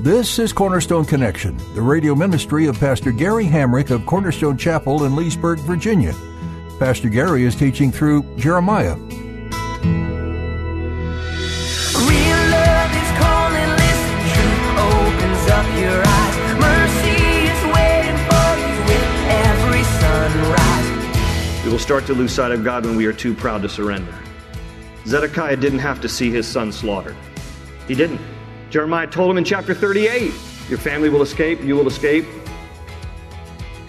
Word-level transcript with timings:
This 0.00 0.38
is 0.38 0.52
Cornerstone 0.52 1.04
Connection, 1.04 1.56
the 1.74 1.82
radio 1.82 2.14
ministry 2.14 2.66
of 2.66 2.78
Pastor 2.78 3.10
Gary 3.10 3.44
Hamrick 3.44 3.90
of 3.90 4.06
Cornerstone 4.06 4.56
Chapel 4.56 5.02
in 5.02 5.16
Leesburg, 5.16 5.58
Virginia. 5.58 6.14
Pastor 6.78 7.08
Gary 7.08 7.42
is 7.42 7.56
teaching 7.56 7.90
through 7.90 8.22
Jeremiah. 8.36 8.94
We 21.64 21.72
will 21.72 21.80
start 21.80 22.06
to 22.06 22.14
lose 22.14 22.32
sight 22.32 22.52
of 22.52 22.62
God 22.62 22.86
when 22.86 22.94
we 22.94 23.06
are 23.06 23.12
too 23.12 23.34
proud 23.34 23.62
to 23.62 23.68
surrender. 23.68 24.14
Zedekiah 25.06 25.56
didn't 25.56 25.80
have 25.80 26.00
to 26.02 26.08
see 26.08 26.30
his 26.30 26.46
son 26.46 26.70
slaughtered. 26.70 27.16
He 27.88 27.96
didn't. 27.96 28.20
Jeremiah 28.70 29.06
told 29.06 29.30
him 29.30 29.38
in 29.38 29.44
chapter 29.44 29.74
38 29.74 30.32
Your 30.68 30.78
family 30.78 31.08
will 31.08 31.22
escape, 31.22 31.62
you 31.62 31.74
will 31.74 31.86
escape. 31.86 32.26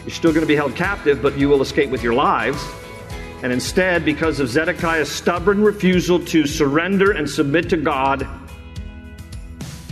You're 0.01 0.15
still 0.15 0.31
going 0.31 0.41
to 0.41 0.47
be 0.47 0.55
held 0.55 0.75
captive, 0.75 1.21
but 1.21 1.37
you 1.37 1.49
will 1.49 1.61
escape 1.61 1.89
with 1.89 2.01
your 2.01 2.13
lives. 2.13 2.63
And 3.43 3.53
instead, 3.53 4.03
because 4.03 4.39
of 4.39 4.49
Zedekiah's 4.49 5.09
stubborn 5.09 5.61
refusal 5.61 6.23
to 6.25 6.45
surrender 6.45 7.11
and 7.11 7.29
submit 7.29 7.69
to 7.69 7.77
God, 7.77 8.27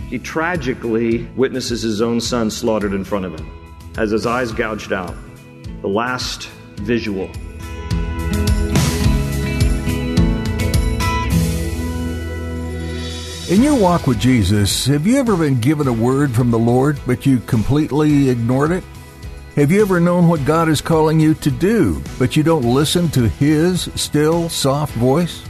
he 0.08 0.18
tragically 0.18 1.24
witnesses 1.36 1.82
his 1.82 2.00
own 2.00 2.20
son 2.20 2.50
slaughtered 2.50 2.94
in 2.94 3.04
front 3.04 3.26
of 3.26 3.38
him, 3.38 3.46
has 3.96 4.10
his 4.10 4.26
eyes 4.26 4.52
gouged 4.52 4.92
out. 4.92 5.14
The 5.82 5.88
last 5.88 6.48
visual 6.76 7.30
In 13.50 13.62
your 13.62 13.80
walk 13.80 14.06
with 14.06 14.20
Jesus, 14.20 14.84
have 14.84 15.06
you 15.06 15.16
ever 15.16 15.34
been 15.34 15.58
given 15.58 15.88
a 15.88 15.92
word 15.92 16.34
from 16.34 16.50
the 16.50 16.58
Lord, 16.58 17.00
but 17.06 17.24
you 17.24 17.38
completely 17.38 18.28
ignored 18.28 18.72
it? 18.72 18.84
Have 19.56 19.70
you 19.70 19.80
ever 19.80 20.00
known 20.00 20.28
what 20.28 20.44
God 20.44 20.68
is 20.68 20.82
calling 20.82 21.18
you 21.18 21.32
to 21.36 21.50
do, 21.50 22.02
but 22.18 22.36
you 22.36 22.42
don't 22.42 22.74
listen 22.74 23.08
to 23.12 23.26
His 23.26 23.88
still, 23.94 24.50
soft 24.50 24.92
voice? 24.96 25.44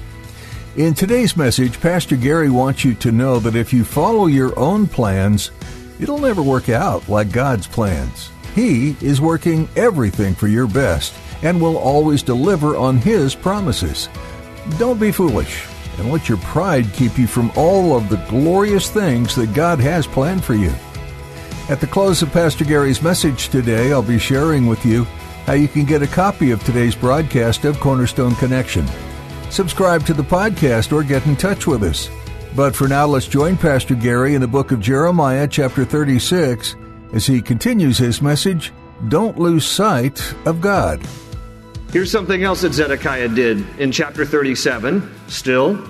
In 0.77 0.95
today's 0.95 1.37
message, 1.37 1.81
Pastor 1.81 2.15
Gary 2.15 2.51
wants 2.51 2.85
you 2.85 2.95
to 2.95 3.11
know 3.11 3.41
that 3.41 3.57
if 3.57 3.73
you 3.73 3.83
follow 3.83 4.27
your 4.27 4.57
own 4.57 4.87
plans, 4.87 5.51
it'll 5.99 6.21
never 6.21 6.41
work 6.41 6.69
out 6.69 7.09
like 7.09 7.33
God's 7.33 7.67
plans. 7.67 8.31
He 8.55 8.97
is 9.01 9.21
working 9.21 9.69
everything 9.75 10.37
for 10.37 10.47
your 10.47 10.69
best 10.69 11.15
and 11.43 11.61
will 11.61 11.77
always 11.77 12.23
deliver 12.23 12.77
on 12.77 12.99
His 12.99 13.35
promises. 13.35 14.09
Don't 14.79 15.01
be 15.01 15.11
foolish 15.11 15.67
and 15.99 16.11
let 16.11 16.29
your 16.29 16.39
pride 16.39 16.93
keep 16.93 17.19
you 17.19 17.27
from 17.27 17.51
all 17.57 17.97
of 17.97 18.09
the 18.09 18.25
glorious 18.29 18.91
things 18.91 19.35
that 19.35 19.55
God 19.55 19.79
has 19.81 20.07
planned 20.07 20.45
for 20.45 20.55
you. 20.55 20.73
At 21.69 21.81
the 21.81 21.87
close 21.87 22.23
of 22.23 22.33
Pastor 22.33 22.65
Gary's 22.65 23.03
message 23.03 23.49
today, 23.49 23.93
I'll 23.93 24.03
be 24.03 24.19
sharing 24.19 24.67
with 24.67 24.87
you 24.87 25.05
how 25.45 25.53
you 25.53 25.69
can 25.69 25.85
get 25.85 26.03
a 26.03 26.07
copy 26.07 26.51
of 26.51 26.63
today's 26.63 26.95
broadcast 26.95 27.65
of 27.65 27.81
Cornerstone 27.81 28.35
Connection. 28.37 28.87
Subscribe 29.51 30.05
to 30.07 30.15
the 30.15 30.23
podcast 30.23 30.93
or 30.93 31.03
get 31.03 31.27
in 31.27 31.37
touch 31.37 31.67
with 31.67 31.83
us. 31.83 32.11
But 32.55 32.75
for 32.75 32.89
now, 32.89 33.07
let's 33.07 33.27
join 33.27 33.57
Pastor 33.57 33.95
Gary 33.95 34.35
in 34.35 34.41
the 34.41 34.49
book 34.49 34.73
of 34.73 34.81
Jeremiah, 34.81 35.47
chapter 35.47 35.85
36, 35.85 36.77
as 37.13 37.27
he 37.27 37.41
continues 37.41 37.99
his 37.99 38.23
message 38.23 38.73
Don't 39.09 39.39
Lose 39.39 39.67
Sight 39.67 40.35
of 40.47 40.61
God. 40.61 41.01
Here's 41.91 42.11
something 42.11 42.45
else 42.45 42.61
that 42.61 42.75
Zedekiah 42.75 43.29
did 43.29 43.67
in 43.79 43.93
chapter 43.93 44.27
37, 44.27 45.11
still. 45.29 45.89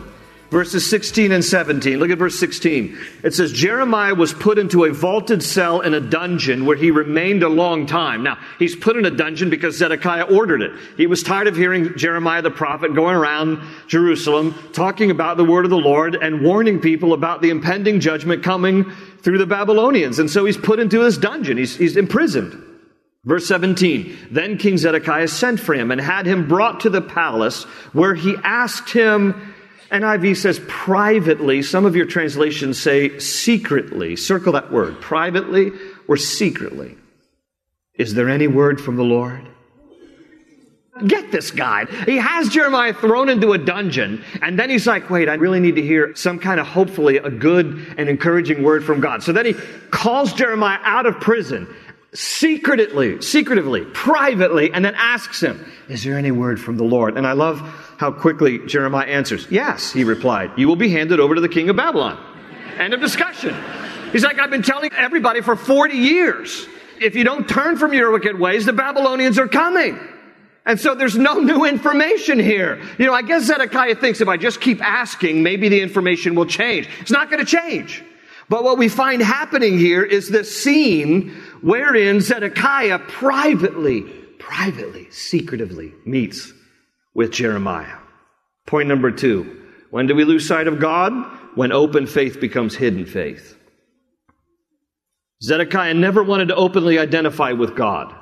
Verses 0.51 0.89
16 0.89 1.33
and 1.33 1.45
17. 1.45 1.99
Look 1.99 2.11
at 2.11 2.19
verse 2.19 2.39
16. 2.39 2.97
It 3.25 3.35
says, 3.35 3.53
Jeremiah 3.53 4.15
was 4.15 4.33
put 4.33 4.59
into 4.59 4.85
a 4.85 4.93
vaulted 4.93 5.43
cell 5.43 5.81
in 5.81 5.93
a 5.93 6.01
dungeon 6.01 6.65
where 6.65 6.77
he 6.77 6.93
remained 6.93 7.43
a 7.43 7.49
long 7.49 7.85
time. 7.85 8.23
Now, 8.23 8.39
he's 8.61 8.77
put 8.77 8.97
in 8.97 9.05
a 9.05 9.11
dungeon 9.11 9.51
because 9.51 9.77
Zedekiah 9.77 10.23
ordered 10.23 10.63
it. 10.63 10.71
He 10.97 11.07
was 11.07 11.23
tired 11.23 11.49
of 11.49 11.57
hearing 11.57 11.99
Jeremiah 11.99 12.43
the 12.43 12.51
prophet 12.51 12.95
going 12.95 13.17
around 13.17 13.61
Jerusalem 13.89 14.55
talking 14.73 15.11
about 15.11 15.37
the 15.37 15.45
word 15.45 15.67
of 15.67 15.71
the 15.71 15.77
Lord 15.77 16.15
and 16.15 16.43
warning 16.43 16.81
people 16.81 17.13
about 17.13 17.43
the 17.43 17.51
impending 17.51 18.01
judgment 18.01 18.43
coming 18.45 18.91
through 19.23 19.39
the 19.39 19.47
Babylonians. 19.47 20.21
And 20.21 20.31
so 20.31 20.47
he's 20.47 20.57
put 20.57 20.79
into 20.79 21.03
this 21.03 21.19
dungeon. 21.19 21.59
He's, 21.59 21.77
he's 21.77 21.97
imprisoned. 21.97 22.68
Verse 23.25 23.47
17 23.47 24.17
Then 24.31 24.59
King 24.59 24.79
Zedekiah 24.79 25.29
sent 25.29 25.61
for 25.61 25.75
him 25.75 25.91
and 25.91 26.01
had 26.01 26.27
him 26.27 26.49
brought 26.49 26.81
to 26.81 26.91
the 26.91 27.03
palace 27.03 27.65
where 27.93 28.15
he 28.15 28.37
asked 28.45 28.91
him, 28.91 29.55
NIV 29.91 30.37
says 30.37 30.61
privately. 30.69 31.63
Some 31.63 31.85
of 31.85 31.97
your 31.97 32.07
translations 32.07 32.81
say 32.81 33.19
secretly. 33.19 34.17
Circle 34.17 34.53
that 34.53 34.73
word, 34.73 35.01
privately 35.01 35.73
or 36.07 36.17
secretly. 36.17 36.97
Is 37.95 38.15
there 38.15 38.29
any 38.29 38.47
word 38.47 38.81
from 38.81 38.97
the 38.97 39.05
Lord? 39.05 39.47
Get 41.07 41.31
this 41.31 41.53
guy. 41.53 41.87
He 42.07 42.17
has 42.17 42.49
Jeremiah 42.49 42.93
thrown 42.93 43.29
into 43.29 43.53
a 43.53 43.59
dungeon, 43.59 44.25
and 44.43 44.59
then 44.59 44.69
he's 44.69 44.87
like, 44.87 45.09
wait, 45.11 45.29
I 45.29 45.35
really 45.35 45.61
need 45.61 45.77
to 45.77 45.83
hear 45.83 46.15
some 46.17 46.41
kind 46.41 46.59
of 46.59 46.67
hopefully 46.67 47.19
a 47.19 47.31
good 47.31 47.95
and 47.97 48.09
encouraging 48.09 48.65
word 48.65 48.85
from 48.85 49.01
God. 49.01 49.23
So 49.23 49.33
then 49.33 49.47
he 49.47 49.53
calls 49.91 50.33
Jeremiah 50.33 50.81
out 50.83 51.07
of 51.07 51.21
prison 51.21 51.73
secretly, 52.15 53.21
secretively, 53.21 53.85
privately, 53.85 54.73
and 54.73 54.85
then 54.85 54.95
asks 54.95 55.43
him, 55.43 55.71
Is 55.89 56.05
there 56.05 56.17
any 56.17 56.31
word 56.31 56.61
from 56.61 56.77
the 56.77 56.85
Lord? 56.85 57.17
And 57.17 57.27
I 57.27 57.33
love 57.33 57.61
how 57.99 58.13
quickly 58.13 58.59
Jeremiah 58.67 59.07
answers, 59.07 59.47
Yes, 59.51 59.93
he 59.93 60.05
replied, 60.05 60.53
You 60.57 60.69
will 60.69 60.77
be 60.77 60.91
handed 60.91 61.21
over 61.21 61.35
to 61.35 61.41
the 61.41 61.49
king 61.49 61.69
of 61.69 61.77
Babylon. 61.77 62.19
End 62.79 62.95
of 62.95 63.01
discussion. 63.01 63.55
He's 64.13 64.25
like, 64.25 64.39
I've 64.39 64.51
been 64.51 64.63
telling 64.63 64.93
everybody 64.93 65.43
for 65.43 65.57
40 65.57 65.95
years. 65.95 66.67
If 67.01 67.15
you 67.15 67.25
don't 67.25 67.49
turn 67.49 67.77
from 67.77 67.93
your 67.93 68.11
wicked 68.11 68.39
ways, 68.39 68.65
the 68.65 68.73
Babylonians 68.73 69.39
are 69.39 69.49
coming. 69.49 69.99
And 70.65 70.79
so 70.79 70.95
there's 70.95 71.17
no 71.17 71.35
new 71.35 71.65
information 71.65 72.39
here. 72.39 72.81
You 72.99 73.07
know, 73.07 73.15
I 73.15 73.23
guess 73.23 73.45
Zedekiah 73.45 73.95
thinks 73.97 74.21
if 74.21 74.29
I 74.29 74.37
just 74.37 74.61
keep 74.61 74.83
asking, 74.83 75.43
maybe 75.43 75.69
the 75.69 75.81
information 75.81 76.35
will 76.35 76.47
change. 76.47 76.89
It's 77.01 77.11
not 77.11 77.31
going 77.31 77.45
to 77.45 77.51
change. 77.51 78.05
But 78.49 78.65
what 78.65 78.79
we 78.79 78.89
find 78.89 79.21
happening 79.21 79.79
here 79.79 80.03
is 80.03 80.29
this 80.29 80.55
scene 80.63 81.37
wherein 81.63 82.21
Zedekiah 82.21 82.99
privately, 82.99 84.03
privately, 84.39 85.11
secretively 85.11 85.93
meets 86.05 86.53
with 87.15 87.33
Jeremiah. 87.33 87.97
Point 88.67 88.89
number 88.89 89.11
two. 89.11 89.65
When 89.91 90.07
do 90.07 90.15
we 90.15 90.25
lose 90.25 90.47
sight 90.47 90.67
of 90.67 90.79
God? 90.79 91.13
When 91.55 91.73
open 91.73 92.07
faith 92.07 92.41
becomes 92.41 92.77
hidden 92.77 93.07
faith. 93.07 93.57
Zedekiah 95.43 95.95
never 95.95 96.23
wanted 96.23 96.49
to 96.49 96.57
openly 96.57 96.99
identify 96.99 97.53
with 97.53 97.77
God, 97.77 98.15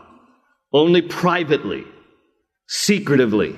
only 0.72 1.03
privately, 1.03 1.84
secretively, 2.68 3.56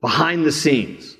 behind 0.00 0.44
the 0.44 0.52
scenes. 0.52 1.16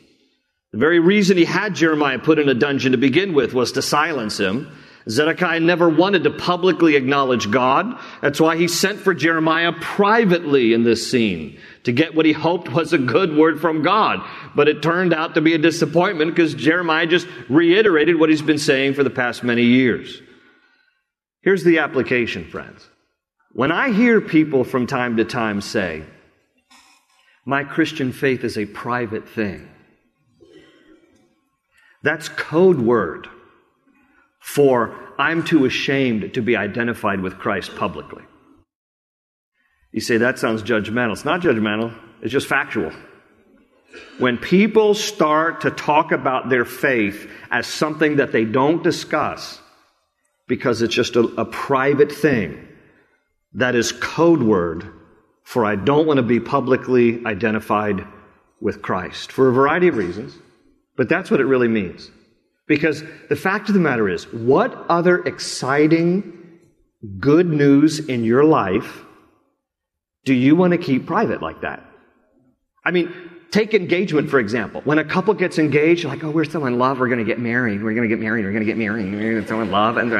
The 0.72 0.78
very 0.78 0.98
reason 0.98 1.36
he 1.36 1.44
had 1.44 1.74
Jeremiah 1.74 2.18
put 2.18 2.38
in 2.38 2.48
a 2.48 2.54
dungeon 2.54 2.92
to 2.92 2.98
begin 2.98 3.32
with 3.32 3.54
was 3.54 3.72
to 3.72 3.82
silence 3.82 4.38
him 4.38 4.76
Zedekiah 5.08 5.60
never 5.60 5.88
wanted 5.88 6.24
to 6.24 6.30
publicly 6.30 6.96
acknowledge 6.96 7.50
God. 7.50 7.98
That's 8.22 8.40
why 8.40 8.56
he 8.56 8.68
sent 8.68 9.00
for 9.00 9.12
Jeremiah 9.12 9.72
privately 9.72 10.72
in 10.72 10.82
this 10.82 11.10
scene 11.10 11.58
to 11.82 11.92
get 11.92 12.14
what 12.14 12.24
he 12.24 12.32
hoped 12.32 12.70
was 12.70 12.94
a 12.94 12.98
good 12.98 13.36
word 13.36 13.60
from 13.60 13.82
God. 13.82 14.26
But 14.54 14.68
it 14.68 14.82
turned 14.82 15.12
out 15.12 15.34
to 15.34 15.42
be 15.42 15.52
a 15.52 15.58
disappointment 15.58 16.30
because 16.30 16.54
Jeremiah 16.54 17.06
just 17.06 17.26
reiterated 17.50 18.18
what 18.18 18.30
he's 18.30 18.40
been 18.40 18.58
saying 18.58 18.94
for 18.94 19.04
the 19.04 19.10
past 19.10 19.44
many 19.44 19.64
years. 19.64 20.22
Here's 21.42 21.64
the 21.64 21.80
application, 21.80 22.48
friends. 22.48 22.88
When 23.52 23.70
I 23.70 23.92
hear 23.92 24.22
people 24.22 24.64
from 24.64 24.86
time 24.86 25.18
to 25.18 25.24
time 25.26 25.60
say, 25.60 26.04
my 27.44 27.62
Christian 27.62 28.10
faith 28.12 28.42
is 28.42 28.56
a 28.56 28.64
private 28.64 29.28
thing, 29.28 29.68
that's 32.02 32.30
code 32.30 32.80
word 32.80 33.28
for 34.44 34.94
I'm 35.18 35.42
too 35.42 35.64
ashamed 35.64 36.34
to 36.34 36.42
be 36.42 36.54
identified 36.54 37.20
with 37.20 37.38
Christ 37.38 37.74
publicly. 37.76 38.22
You 39.90 40.02
say, 40.02 40.18
that 40.18 40.38
sounds 40.38 40.62
judgmental. 40.62 41.12
It's 41.12 41.24
not 41.24 41.40
judgmental, 41.40 41.96
it's 42.20 42.30
just 42.30 42.46
factual. 42.46 42.92
When 44.18 44.36
people 44.36 44.92
start 44.92 45.62
to 45.62 45.70
talk 45.70 46.12
about 46.12 46.50
their 46.50 46.66
faith 46.66 47.26
as 47.50 47.66
something 47.66 48.16
that 48.16 48.32
they 48.32 48.44
don't 48.44 48.82
discuss, 48.82 49.58
because 50.46 50.82
it's 50.82 50.94
just 50.94 51.16
a, 51.16 51.22
a 51.38 51.46
private 51.46 52.12
thing 52.12 52.68
that 53.54 53.74
is 53.74 53.92
code 53.92 54.42
word 54.42 54.92
for 55.42 55.64
I 55.64 55.74
don't 55.74 56.06
want 56.06 56.18
to 56.18 56.22
be 56.22 56.38
publicly 56.38 57.24
identified 57.24 58.06
with 58.60 58.82
Christ 58.82 59.32
for 59.32 59.48
a 59.48 59.52
variety 59.52 59.88
of 59.88 59.96
reasons. 59.96 60.36
But 60.96 61.08
that's 61.08 61.30
what 61.30 61.40
it 61.40 61.46
really 61.46 61.68
means. 61.68 62.10
Because 62.66 63.02
the 63.28 63.36
fact 63.36 63.68
of 63.68 63.74
the 63.74 63.80
matter 63.80 64.08
is, 64.08 64.24
what 64.32 64.72
other 64.88 65.18
exciting, 65.22 66.58
good 67.18 67.46
news 67.46 67.98
in 67.98 68.24
your 68.24 68.44
life 68.44 69.02
do 70.24 70.32
you 70.32 70.56
want 70.56 70.72
to 70.72 70.78
keep 70.78 71.06
private 71.06 71.42
like 71.42 71.60
that? 71.60 71.84
I 72.82 72.90
mean, 72.90 73.12
take 73.50 73.74
engagement, 73.74 74.30
for 74.30 74.38
example. 74.38 74.80
When 74.84 74.98
a 74.98 75.04
couple 75.04 75.34
gets 75.34 75.58
engaged, 75.58 76.04
like, 76.04 76.24
oh, 76.24 76.30
we're 76.30 76.44
still 76.44 76.64
in 76.64 76.78
love, 76.78 76.98
we're 76.98 77.08
going 77.08 77.18
to 77.18 77.24
get 77.24 77.38
married, 77.38 77.82
we're 77.82 77.92
going 77.92 78.08
to 78.08 78.14
get 78.14 78.22
married, 78.22 78.44
we're 78.44 78.52
going 78.52 78.64
to 78.64 78.66
get 78.66 78.78
married, 78.78 79.12
we're 79.12 79.20
going 79.20 79.42
to 79.42 79.44
still 79.44 79.60
in 79.60 79.70
love. 79.70 79.98
And 79.98 80.10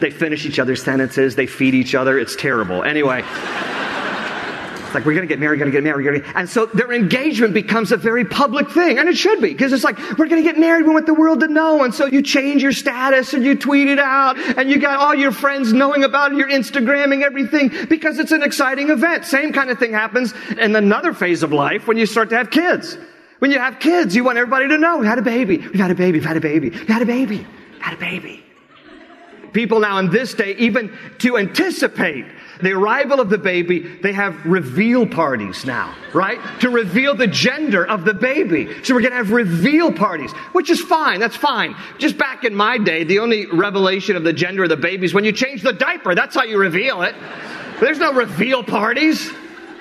they 0.00 0.10
finish 0.10 0.46
each 0.46 0.58
other's 0.58 0.82
sentences, 0.82 1.36
they 1.36 1.46
feed 1.46 1.74
each 1.74 1.94
other. 1.94 2.18
It's 2.18 2.36
terrible. 2.36 2.82
Anyway. 2.82 3.22
Like, 4.94 5.04
we're 5.04 5.14
going 5.14 5.26
to 5.26 5.32
get 5.32 5.38
married, 5.38 5.58
we're 5.58 5.64
going 5.64 5.72
to 5.72 5.76
get 5.76 5.84
married, 5.84 6.04
going 6.04 6.22
to 6.22 6.38
And 6.38 6.48
so 6.48 6.66
their 6.66 6.92
engagement 6.92 7.54
becomes 7.54 7.92
a 7.92 7.96
very 7.96 8.24
public 8.24 8.70
thing. 8.70 8.98
And 8.98 9.08
it 9.08 9.16
should 9.16 9.40
be, 9.40 9.48
because 9.48 9.72
it's 9.72 9.84
like, 9.84 9.98
we're 10.18 10.28
going 10.28 10.42
to 10.42 10.48
get 10.48 10.58
married, 10.58 10.86
we 10.86 10.92
want 10.92 11.06
the 11.06 11.14
world 11.14 11.40
to 11.40 11.48
know. 11.48 11.82
And 11.82 11.94
so 11.94 12.06
you 12.06 12.22
change 12.22 12.62
your 12.62 12.72
status 12.72 13.34
and 13.34 13.44
you 13.44 13.54
tweet 13.54 13.88
it 13.88 13.98
out 13.98 14.38
and 14.38 14.70
you 14.70 14.78
got 14.78 14.98
all 14.98 15.14
your 15.14 15.32
friends 15.32 15.72
knowing 15.72 16.04
about 16.04 16.32
it, 16.32 16.38
you're 16.38 16.50
Instagramming 16.50 17.22
everything 17.22 17.70
because 17.88 18.18
it's 18.18 18.32
an 18.32 18.42
exciting 18.42 18.90
event. 18.90 19.24
Same 19.24 19.52
kind 19.52 19.70
of 19.70 19.78
thing 19.78 19.92
happens 19.92 20.34
in 20.58 20.76
another 20.76 21.12
phase 21.12 21.42
of 21.42 21.52
life 21.52 21.86
when 21.86 21.96
you 21.96 22.06
start 22.06 22.30
to 22.30 22.36
have 22.36 22.50
kids. 22.50 22.96
When 23.38 23.50
you 23.50 23.58
have 23.58 23.80
kids, 23.80 24.14
you 24.14 24.22
want 24.22 24.38
everybody 24.38 24.68
to 24.68 24.78
know, 24.78 24.98
we 24.98 25.06
had 25.06 25.18
a 25.18 25.22
baby, 25.22 25.58
we've 25.58 25.74
had 25.74 25.90
a 25.90 25.96
baby, 25.96 26.18
we've 26.18 26.24
had 26.24 26.36
a 26.36 26.40
baby, 26.40 26.70
we've 26.70 26.88
had 26.88 27.02
a 27.02 27.06
baby, 27.06 27.38
we've 27.38 27.80
had 27.80 27.94
a 27.94 27.96
baby. 27.96 28.44
People 29.52 29.80
now 29.80 29.98
in 29.98 30.10
this 30.10 30.32
day, 30.32 30.54
even 30.58 30.96
to 31.18 31.36
anticipate 31.36 32.24
the 32.62 32.72
arrival 32.72 33.20
of 33.20 33.28
the 33.28 33.38
baby, 33.38 33.80
they 33.80 34.12
have 34.12 34.44
reveal 34.46 35.06
parties 35.06 35.64
now, 35.64 35.94
right? 36.14 36.38
To 36.60 36.70
reveal 36.70 37.14
the 37.14 37.26
gender 37.26 37.86
of 37.86 38.04
the 38.04 38.14
baby. 38.14 38.82
So 38.84 38.94
we're 38.94 39.00
going 39.00 39.12
to 39.12 39.18
have 39.18 39.32
reveal 39.32 39.92
parties, 39.92 40.32
which 40.52 40.70
is 40.70 40.80
fine. 40.80 41.20
That's 41.20 41.36
fine. 41.36 41.76
Just 41.98 42.16
back 42.16 42.44
in 42.44 42.54
my 42.54 42.78
day, 42.78 43.04
the 43.04 43.18
only 43.18 43.46
revelation 43.46 44.16
of 44.16 44.24
the 44.24 44.32
gender 44.32 44.62
of 44.62 44.68
the 44.68 44.76
baby 44.76 45.04
is 45.04 45.12
when 45.12 45.24
you 45.24 45.32
change 45.32 45.62
the 45.62 45.72
diaper. 45.72 46.14
That's 46.14 46.34
how 46.34 46.44
you 46.44 46.58
reveal 46.58 47.02
it. 47.02 47.14
There's 47.80 47.98
no 47.98 48.12
reveal 48.12 48.62
parties. 48.62 49.30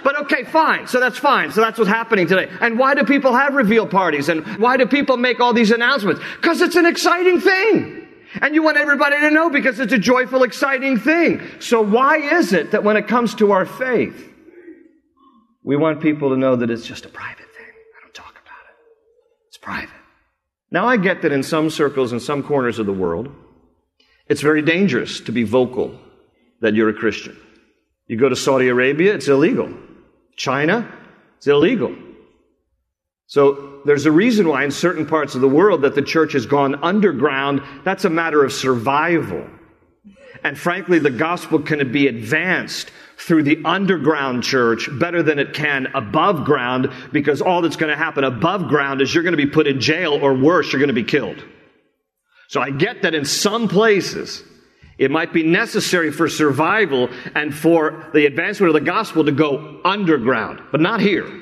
But 0.03 0.19
okay, 0.21 0.43
fine. 0.43 0.87
So 0.87 0.99
that's 0.99 1.19
fine. 1.19 1.51
So 1.51 1.61
that's 1.61 1.77
what's 1.77 1.89
happening 1.89 2.27
today. 2.27 2.49
And 2.59 2.79
why 2.79 2.95
do 2.95 3.03
people 3.03 3.35
have 3.35 3.53
reveal 3.53 3.85
parties? 3.85 4.29
And 4.29 4.45
why 4.57 4.77
do 4.77 4.87
people 4.87 5.17
make 5.17 5.39
all 5.39 5.53
these 5.53 5.69
announcements? 5.69 6.21
Because 6.37 6.61
it's 6.61 6.75
an 6.75 6.87
exciting 6.87 7.39
thing. 7.39 8.00
And 8.39 8.55
you 8.55 8.63
want 8.63 8.77
everybody 8.77 9.19
to 9.19 9.29
know 9.29 9.49
because 9.49 9.79
it's 9.79 9.91
a 9.91 9.97
joyful, 9.97 10.43
exciting 10.43 10.97
thing. 10.97 11.41
So 11.59 11.81
why 11.81 12.17
is 12.17 12.53
it 12.53 12.71
that 12.71 12.83
when 12.83 12.95
it 12.95 13.07
comes 13.07 13.35
to 13.35 13.51
our 13.51 13.65
faith, 13.65 14.29
we 15.63 15.75
want 15.75 16.01
people 16.01 16.29
to 16.29 16.37
know 16.37 16.55
that 16.55 16.69
it's 16.69 16.85
just 16.85 17.05
a 17.05 17.09
private 17.09 17.37
thing? 17.37 17.65
I 17.97 18.01
don't 18.01 18.13
talk 18.13 18.31
about 18.31 18.63
it. 18.69 18.75
It's 19.47 19.57
private. 19.57 19.89
Now 20.71 20.87
I 20.87 20.95
get 20.95 21.23
that 21.23 21.33
in 21.33 21.43
some 21.43 21.69
circles, 21.69 22.13
in 22.13 22.21
some 22.21 22.41
corners 22.41 22.79
of 22.79 22.85
the 22.85 22.93
world, 22.93 23.29
it's 24.27 24.41
very 24.41 24.61
dangerous 24.61 25.19
to 25.21 25.33
be 25.33 25.43
vocal 25.43 25.99
that 26.61 26.73
you're 26.73 26.89
a 26.89 26.93
Christian. 26.93 27.37
You 28.07 28.17
go 28.17 28.29
to 28.29 28.35
Saudi 28.35 28.69
Arabia, 28.69 29.13
it's 29.13 29.27
illegal. 29.27 29.73
China, 30.37 30.89
it's 31.37 31.47
illegal. 31.47 31.93
So 33.31 33.79
there's 33.85 34.05
a 34.05 34.11
reason 34.11 34.49
why 34.49 34.65
in 34.65 34.71
certain 34.71 35.05
parts 35.05 35.35
of 35.35 35.41
the 35.41 35.47
world 35.47 35.83
that 35.83 35.95
the 35.95 36.01
church 36.01 36.33
has 36.33 36.45
gone 36.45 36.83
underground. 36.83 37.61
That's 37.85 38.03
a 38.03 38.09
matter 38.09 38.43
of 38.43 38.51
survival. 38.51 39.47
And 40.43 40.59
frankly, 40.59 40.99
the 40.99 41.11
gospel 41.11 41.59
can 41.59 41.93
be 41.93 42.09
advanced 42.09 42.91
through 43.17 43.43
the 43.43 43.61
underground 43.63 44.43
church 44.43 44.89
better 44.99 45.23
than 45.23 45.39
it 45.39 45.53
can 45.53 45.87
above 45.93 46.43
ground 46.43 46.91
because 47.13 47.41
all 47.41 47.61
that's 47.61 47.77
going 47.77 47.89
to 47.89 47.95
happen 47.95 48.25
above 48.25 48.67
ground 48.67 48.99
is 48.99 49.15
you're 49.15 49.23
going 49.23 49.31
to 49.31 49.37
be 49.37 49.49
put 49.49 49.65
in 49.65 49.79
jail 49.79 50.19
or 50.21 50.33
worse, 50.33 50.73
you're 50.73 50.81
going 50.81 50.89
to 50.89 50.93
be 50.93 51.01
killed. 51.01 51.41
So 52.49 52.59
I 52.59 52.69
get 52.69 53.03
that 53.03 53.13
in 53.13 53.23
some 53.23 53.69
places 53.69 54.43
it 54.97 55.09
might 55.09 55.31
be 55.31 55.43
necessary 55.43 56.11
for 56.11 56.27
survival 56.27 57.07
and 57.33 57.55
for 57.55 58.09
the 58.13 58.25
advancement 58.25 58.67
of 58.67 58.73
the 58.73 58.85
gospel 58.85 59.23
to 59.23 59.31
go 59.31 59.79
underground, 59.85 60.61
but 60.69 60.81
not 60.81 60.99
here. 60.99 61.41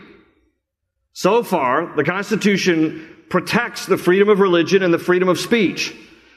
So 1.20 1.44
far, 1.44 1.98
the 1.98 2.06
Constitution 2.06 3.26
protects 3.28 3.86
the 3.86 3.98
freedom 3.98 4.30
of 4.30 4.40
religion 4.40 4.84
and 4.84 4.94
the 4.94 4.98
freedom 4.98 5.28
of 5.28 5.38
speech 5.38 5.94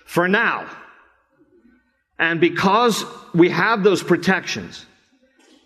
for 0.06 0.26
now. 0.26 0.68
And 2.18 2.40
because 2.40 3.04
we 3.32 3.50
have 3.50 3.84
those 3.84 4.02
protections, 4.02 4.84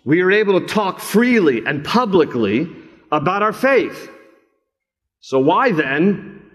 we 0.05 0.21
are 0.21 0.31
able 0.31 0.61
to 0.61 0.67
talk 0.67 0.99
freely 0.99 1.65
and 1.65 1.83
publicly 1.83 2.71
about 3.11 3.41
our 3.41 3.53
faith. 3.53 4.07
So 5.21 5.39
why 5.39 5.71
then 5.71 6.51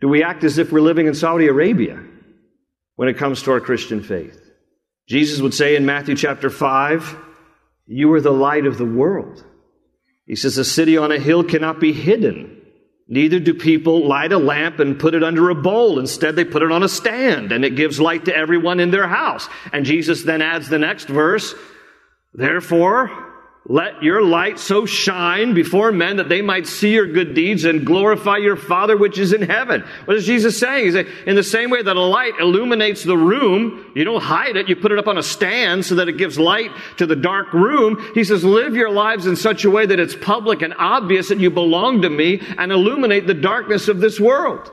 do 0.00 0.06
we 0.06 0.22
act 0.22 0.44
as 0.44 0.58
if 0.58 0.70
we're 0.70 0.82
living 0.82 1.08
in 1.08 1.14
Saudi 1.14 1.48
Arabia 1.48 2.00
when 2.94 3.08
it 3.08 3.18
comes 3.18 3.42
to 3.42 3.50
our 3.50 3.60
Christian 3.60 4.04
faith? 4.04 4.40
Jesus 5.08 5.40
would 5.40 5.52
say 5.52 5.74
in 5.74 5.84
Matthew 5.84 6.14
chapter 6.14 6.48
5, 6.48 7.16
You 7.86 8.12
are 8.12 8.20
the 8.20 8.30
light 8.30 8.66
of 8.66 8.78
the 8.78 8.86
world. 8.86 9.44
He 10.26 10.36
says, 10.36 10.58
A 10.58 10.64
city 10.64 10.96
on 10.96 11.12
a 11.12 11.18
hill 11.18 11.44
cannot 11.44 11.80
be 11.80 11.92
hidden. 11.92 12.58
Neither 13.08 13.40
do 13.40 13.54
people 13.54 14.06
light 14.06 14.32
a 14.32 14.38
lamp 14.38 14.78
and 14.78 14.98
put 14.98 15.14
it 15.14 15.22
under 15.22 15.50
a 15.50 15.54
bowl. 15.54 15.98
Instead, 15.98 16.36
they 16.36 16.44
put 16.44 16.62
it 16.62 16.72
on 16.72 16.82
a 16.82 16.88
stand 16.88 17.52
and 17.52 17.64
it 17.64 17.76
gives 17.76 18.00
light 18.00 18.24
to 18.26 18.36
everyone 18.36 18.80
in 18.80 18.90
their 18.90 19.08
house. 19.08 19.48
And 19.72 19.84
Jesus 19.84 20.22
then 20.22 20.40
adds 20.40 20.68
the 20.68 20.78
next 20.78 21.08
verse, 21.08 21.54
Therefore, 22.32 23.31
let 23.66 24.02
your 24.02 24.22
light 24.24 24.58
so 24.58 24.86
shine 24.86 25.54
before 25.54 25.92
men 25.92 26.16
that 26.16 26.28
they 26.28 26.42
might 26.42 26.66
see 26.66 26.94
your 26.94 27.06
good 27.06 27.32
deeds 27.32 27.64
and 27.64 27.86
glorify 27.86 28.38
your 28.38 28.56
Father 28.56 28.96
which 28.96 29.18
is 29.18 29.32
in 29.32 29.42
heaven. 29.42 29.84
What 30.04 30.16
is 30.16 30.26
Jesus 30.26 30.58
saying? 30.58 30.84
He's 30.84 30.94
saying, 30.94 31.06
in 31.26 31.36
the 31.36 31.44
same 31.44 31.70
way 31.70 31.80
that 31.80 31.94
a 31.94 32.00
light 32.00 32.34
illuminates 32.40 33.04
the 33.04 33.16
room, 33.16 33.92
you 33.94 34.02
don't 34.02 34.22
hide 34.22 34.56
it, 34.56 34.68
you 34.68 34.74
put 34.74 34.90
it 34.90 34.98
up 34.98 35.06
on 35.06 35.16
a 35.16 35.22
stand 35.22 35.84
so 35.84 35.94
that 35.94 36.08
it 36.08 36.18
gives 36.18 36.40
light 36.40 36.72
to 36.96 37.06
the 37.06 37.14
dark 37.14 37.52
room. 37.52 38.02
He 38.14 38.24
says, 38.24 38.42
live 38.42 38.74
your 38.74 38.90
lives 38.90 39.26
in 39.26 39.36
such 39.36 39.64
a 39.64 39.70
way 39.70 39.86
that 39.86 40.00
it's 40.00 40.16
public 40.16 40.60
and 40.62 40.74
obvious 40.76 41.28
that 41.28 41.38
you 41.38 41.50
belong 41.50 42.02
to 42.02 42.10
me 42.10 42.42
and 42.58 42.72
illuminate 42.72 43.28
the 43.28 43.34
darkness 43.34 43.86
of 43.86 44.00
this 44.00 44.18
world. 44.18 44.72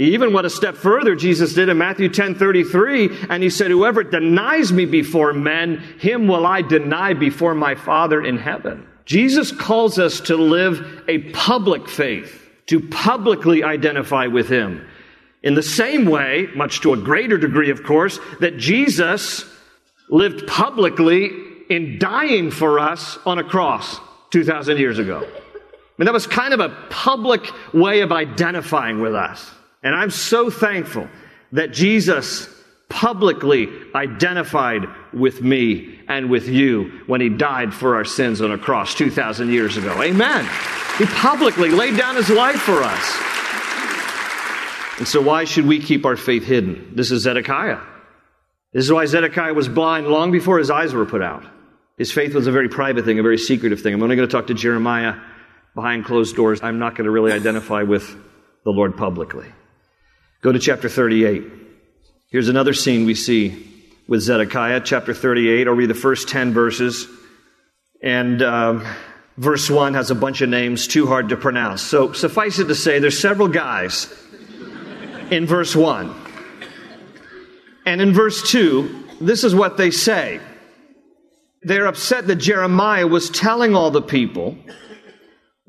He 0.00 0.14
even 0.14 0.32
went 0.32 0.46
a 0.46 0.50
step 0.50 0.76
further, 0.76 1.14
Jesus 1.14 1.52
did 1.52 1.68
in 1.68 1.76
Matthew 1.76 2.08
10 2.08 2.36
33, 2.36 3.26
and 3.28 3.42
he 3.42 3.50
said, 3.50 3.70
Whoever 3.70 4.02
denies 4.02 4.72
me 4.72 4.86
before 4.86 5.34
men, 5.34 5.76
him 5.98 6.26
will 6.26 6.46
I 6.46 6.62
deny 6.62 7.12
before 7.12 7.54
my 7.54 7.74
Father 7.74 8.24
in 8.24 8.38
heaven. 8.38 8.86
Jesus 9.04 9.52
calls 9.52 9.98
us 9.98 10.20
to 10.20 10.38
live 10.38 11.02
a 11.06 11.18
public 11.32 11.86
faith, 11.86 12.48
to 12.68 12.80
publicly 12.80 13.62
identify 13.62 14.26
with 14.26 14.48
him. 14.48 14.86
In 15.42 15.52
the 15.52 15.62
same 15.62 16.06
way, 16.06 16.48
much 16.56 16.80
to 16.80 16.94
a 16.94 16.96
greater 16.96 17.36
degree, 17.36 17.68
of 17.68 17.82
course, 17.82 18.18
that 18.40 18.56
Jesus 18.56 19.44
lived 20.08 20.46
publicly 20.46 21.28
in 21.68 21.98
dying 21.98 22.50
for 22.50 22.78
us 22.78 23.18
on 23.26 23.38
a 23.38 23.44
cross 23.44 24.00
2,000 24.30 24.78
years 24.78 24.98
ago. 24.98 25.18
I 25.18 25.92
mean, 25.98 26.06
that 26.06 26.14
was 26.14 26.26
kind 26.26 26.54
of 26.54 26.60
a 26.60 26.70
public 26.88 27.46
way 27.74 28.00
of 28.00 28.12
identifying 28.12 29.02
with 29.02 29.14
us. 29.14 29.56
And 29.82 29.94
I'm 29.94 30.10
so 30.10 30.50
thankful 30.50 31.08
that 31.52 31.72
Jesus 31.72 32.48
publicly 32.88 33.68
identified 33.94 34.82
with 35.12 35.42
me 35.42 36.00
and 36.08 36.28
with 36.28 36.48
you 36.48 37.02
when 37.06 37.20
he 37.20 37.28
died 37.28 37.72
for 37.72 37.94
our 37.94 38.04
sins 38.04 38.40
on 38.40 38.50
a 38.50 38.58
cross 38.58 38.94
2,000 38.94 39.48
years 39.50 39.76
ago. 39.76 40.02
Amen. 40.02 40.44
He 40.98 41.06
publicly 41.06 41.70
laid 41.70 41.96
down 41.96 42.16
his 42.16 42.28
life 42.28 42.60
for 42.60 42.82
us. 42.82 43.18
And 44.98 45.08
so, 45.08 45.22
why 45.22 45.44
should 45.44 45.66
we 45.66 45.80
keep 45.80 46.04
our 46.04 46.16
faith 46.16 46.44
hidden? 46.44 46.92
This 46.94 47.10
is 47.10 47.22
Zedekiah. 47.22 47.78
This 48.74 48.84
is 48.84 48.92
why 48.92 49.06
Zedekiah 49.06 49.54
was 49.54 49.66
blind 49.66 50.08
long 50.08 50.30
before 50.30 50.58
his 50.58 50.70
eyes 50.70 50.92
were 50.92 51.06
put 51.06 51.22
out. 51.22 51.44
His 51.96 52.12
faith 52.12 52.34
was 52.34 52.46
a 52.46 52.52
very 52.52 52.68
private 52.68 53.04
thing, 53.04 53.18
a 53.18 53.22
very 53.22 53.38
secretive 53.38 53.80
thing. 53.80 53.94
I'm 53.94 54.02
only 54.02 54.16
going 54.16 54.28
to 54.28 54.32
talk 54.32 54.48
to 54.48 54.54
Jeremiah 54.54 55.14
behind 55.74 56.04
closed 56.04 56.36
doors. 56.36 56.60
I'm 56.62 56.78
not 56.78 56.96
going 56.96 57.06
to 57.06 57.10
really 57.10 57.32
identify 57.32 57.82
with 57.82 58.08
the 58.64 58.70
Lord 58.70 58.96
publicly. 58.96 59.46
Go 60.42 60.52
to 60.52 60.58
chapter 60.58 60.88
38. 60.88 61.44
Here's 62.30 62.48
another 62.48 62.72
scene 62.72 63.04
we 63.04 63.14
see 63.14 63.66
with 64.08 64.22
Zedekiah, 64.22 64.80
chapter 64.82 65.12
38. 65.12 65.68
I'll 65.68 65.74
read 65.74 65.90
the 65.90 65.94
first 65.94 66.30
10 66.30 66.54
verses. 66.54 67.06
And 68.02 68.40
um, 68.40 68.86
verse 69.36 69.68
1 69.68 69.92
has 69.92 70.10
a 70.10 70.14
bunch 70.14 70.40
of 70.40 70.48
names 70.48 70.86
too 70.86 71.06
hard 71.06 71.28
to 71.28 71.36
pronounce. 71.36 71.82
So 71.82 72.12
suffice 72.12 72.58
it 72.58 72.68
to 72.68 72.74
say, 72.74 73.00
there's 73.00 73.18
several 73.18 73.48
guys 73.48 74.10
in 75.30 75.44
verse 75.44 75.76
1. 75.76 76.14
And 77.84 78.00
in 78.00 78.14
verse 78.14 78.50
2, 78.50 79.08
this 79.20 79.44
is 79.44 79.54
what 79.54 79.76
they 79.76 79.90
say. 79.90 80.40
They're 81.60 81.86
upset 81.86 82.26
that 82.28 82.36
Jeremiah 82.36 83.06
was 83.06 83.28
telling 83.28 83.74
all 83.74 83.90
the 83.90 84.00
people 84.00 84.56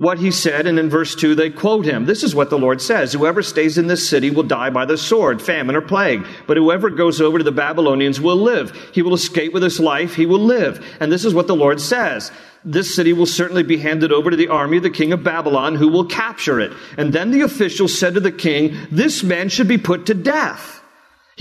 what 0.02 0.18
he 0.18 0.32
said, 0.32 0.66
and 0.66 0.80
in 0.80 0.90
verse 0.90 1.14
2 1.14 1.36
they 1.36 1.52
quote 1.52 1.86
him. 1.86 2.06
This 2.06 2.24
is 2.24 2.34
what 2.34 2.50
the 2.50 2.58
Lord 2.58 2.82
says 2.82 3.14
Whoever 3.14 3.44
stays 3.44 3.78
in 3.78 3.86
this 3.86 4.10
city 4.10 4.32
will 4.32 4.42
die 4.42 4.72
by 4.72 4.84
the 4.84 4.98
sword, 4.98 5.44
famine, 5.44 5.76
or 5.76 5.82
plague. 5.82 6.26
But 6.48 6.58
whoever 6.58 6.90
goes 6.90 7.22
over 7.22 7.38
to 7.38 7.44
the 7.44 7.52
Babylonians 7.52 8.20
will 8.20 8.38
live. 8.38 8.72
He 8.96 9.04
will 9.04 9.14
escape 9.14 9.54
with 9.54 9.62
his 9.62 9.80
life, 9.80 10.16
he 10.16 10.26
will 10.26 10.40
live. 10.40 10.84
And 11.00 11.12
this 11.12 11.24
is 11.24 11.36
what 11.36 11.46
the 11.46 11.56
Lord 11.56 11.80
says. 11.80 12.32
This 12.66 12.96
city 12.96 13.14
will 13.14 13.28
certainly 13.28 13.62
be 13.62 13.78
handed 13.78 14.12
over 14.12 14.32
to 14.32 14.36
the 14.36 14.48
army 14.48 14.78
of 14.78 14.84
the 14.84 14.90
king 14.90 15.14
of 15.14 15.24
Babylon, 15.24 15.76
who 15.76 15.88
will 15.88 16.06
capture 16.06 16.60
it. 16.60 16.74
And 16.98 17.14
then 17.14 17.30
the 17.30 17.42
officials 17.42 17.98
said 17.98 18.16
to 18.16 18.20
the 18.20 18.32
king, 18.32 18.76
This 18.90 19.22
man 19.22 19.50
should 19.50 19.68
be 19.68 19.78
put 19.78 20.08
to 20.08 20.16
death. 20.16 20.81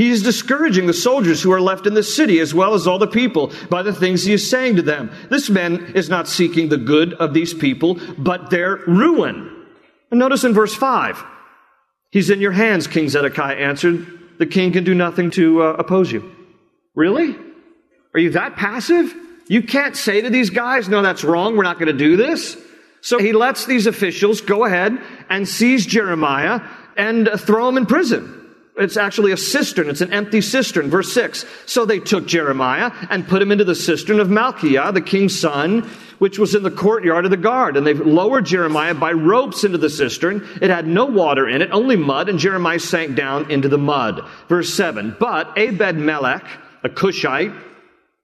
He 0.01 0.09
is 0.09 0.23
discouraging 0.23 0.87
the 0.87 0.95
soldiers 0.95 1.43
who 1.43 1.53
are 1.53 1.61
left 1.61 1.87
in 1.87 1.93
the 1.93 2.03
city 2.03 2.41
as 2.41 2.55
well 2.55 2.73
as 2.73 2.87
all 2.87 2.99
the 2.99 3.07
people 3.07 3.53
by 3.69 3.83
the 3.83 3.93
things 3.93 4.25
he 4.25 4.33
is 4.33 4.49
saying 4.49 4.77
to 4.77 4.83
them. 4.83 5.11
This 5.29 5.51
man 5.51 5.93
is 5.95 6.09
not 6.09 6.27
seeking 6.27 6.71
the 6.71 6.79
good 6.79 7.13
of 7.13 7.35
these 7.35 7.53
people, 7.53 8.01
but 8.17 8.49
their 8.49 8.77
ruin. 8.87 9.67
And 10.11 10.19
notice 10.19 10.43
in 10.43 10.55
verse 10.55 10.75
5, 10.75 11.23
he's 12.13 12.31
in 12.31 12.41
your 12.41 12.53
hands, 12.53 12.87
King 12.87 13.11
Zedekiah 13.11 13.57
answered. 13.57 14.39
The 14.39 14.47
king 14.47 14.73
can 14.73 14.85
do 14.85 14.95
nothing 14.95 15.31
to 15.33 15.65
uh, 15.65 15.67
oppose 15.75 16.11
you. 16.11 16.35
Really? 16.95 17.37
Are 18.15 18.21
you 18.21 18.31
that 18.31 18.57
passive? 18.57 19.15
You 19.49 19.63
can't 19.63 19.95
say 19.95 20.23
to 20.23 20.31
these 20.31 20.49
guys, 20.49 20.89
no, 20.89 21.03
that's 21.03 21.25
wrong. 21.25 21.59
We're 21.59 21.65
not 21.65 21.79
going 21.79 21.93
to 21.93 21.93
do 21.93 22.17
this. 22.17 22.57
So 23.03 23.19
he 23.19 23.35
lets 23.35 23.67
these 23.67 23.87
officials 23.87 24.41
go 24.41 24.65
ahead 24.65 24.99
and 25.29 25.47
seize 25.47 25.85
Jeremiah 25.85 26.63
and 26.97 27.29
uh, 27.29 27.37
throw 27.37 27.69
him 27.69 27.77
in 27.77 27.85
prison. 27.85 28.40
It's 28.81 28.97
actually 28.97 29.33
a 29.33 29.37
cistern. 29.37 29.89
It's 29.91 30.01
an 30.01 30.13
empty 30.13 30.41
cistern. 30.41 30.91
Verse 30.91 31.13
6. 31.13 31.45
So 31.67 31.85
they 31.85 31.99
took 31.99 32.27
Jeremiah 32.27 32.91
and 33.11 33.29
put 33.29 33.43
him 33.43 33.53
into 33.53 33.65
the 33.65 33.75
cistern 33.75 34.19
of 34.19 34.29
Malchiah, 34.29 34.93
the 34.93 35.01
king's 35.01 35.39
son, 35.39 35.83
which 36.19 36.39
was 36.39 36.55
in 36.55 36.63
the 36.63 36.71
courtyard 36.71 37.25
of 37.25 37.31
the 37.31 37.37
guard. 37.37 37.77
And 37.77 37.87
they 37.87 37.95
lowered 37.95 38.47
Jeremiah 38.47 38.95
by 38.95 39.13
ropes 39.13 39.65
into 39.65 39.79
the 39.79 39.91
cistern. 39.91 40.47
It 40.61 40.71
had 40.71 40.87
no 40.87 41.05
water 41.05 41.49
in 41.49 41.63
it, 41.63 41.71
only 41.71 41.97
mud, 41.97 42.29
and 42.29 42.39
Jeremiah 42.39 42.81
sank 42.81 43.17
down 43.17 43.51
into 43.51 43.69
the 43.69 43.79
mud. 43.79 44.27
Verse 44.49 44.73
7. 44.73 45.17
But 45.21 45.57
Ebed 45.57 45.97
Melech, 45.97 46.45
a 46.83 46.89
Cushite, 46.89 47.53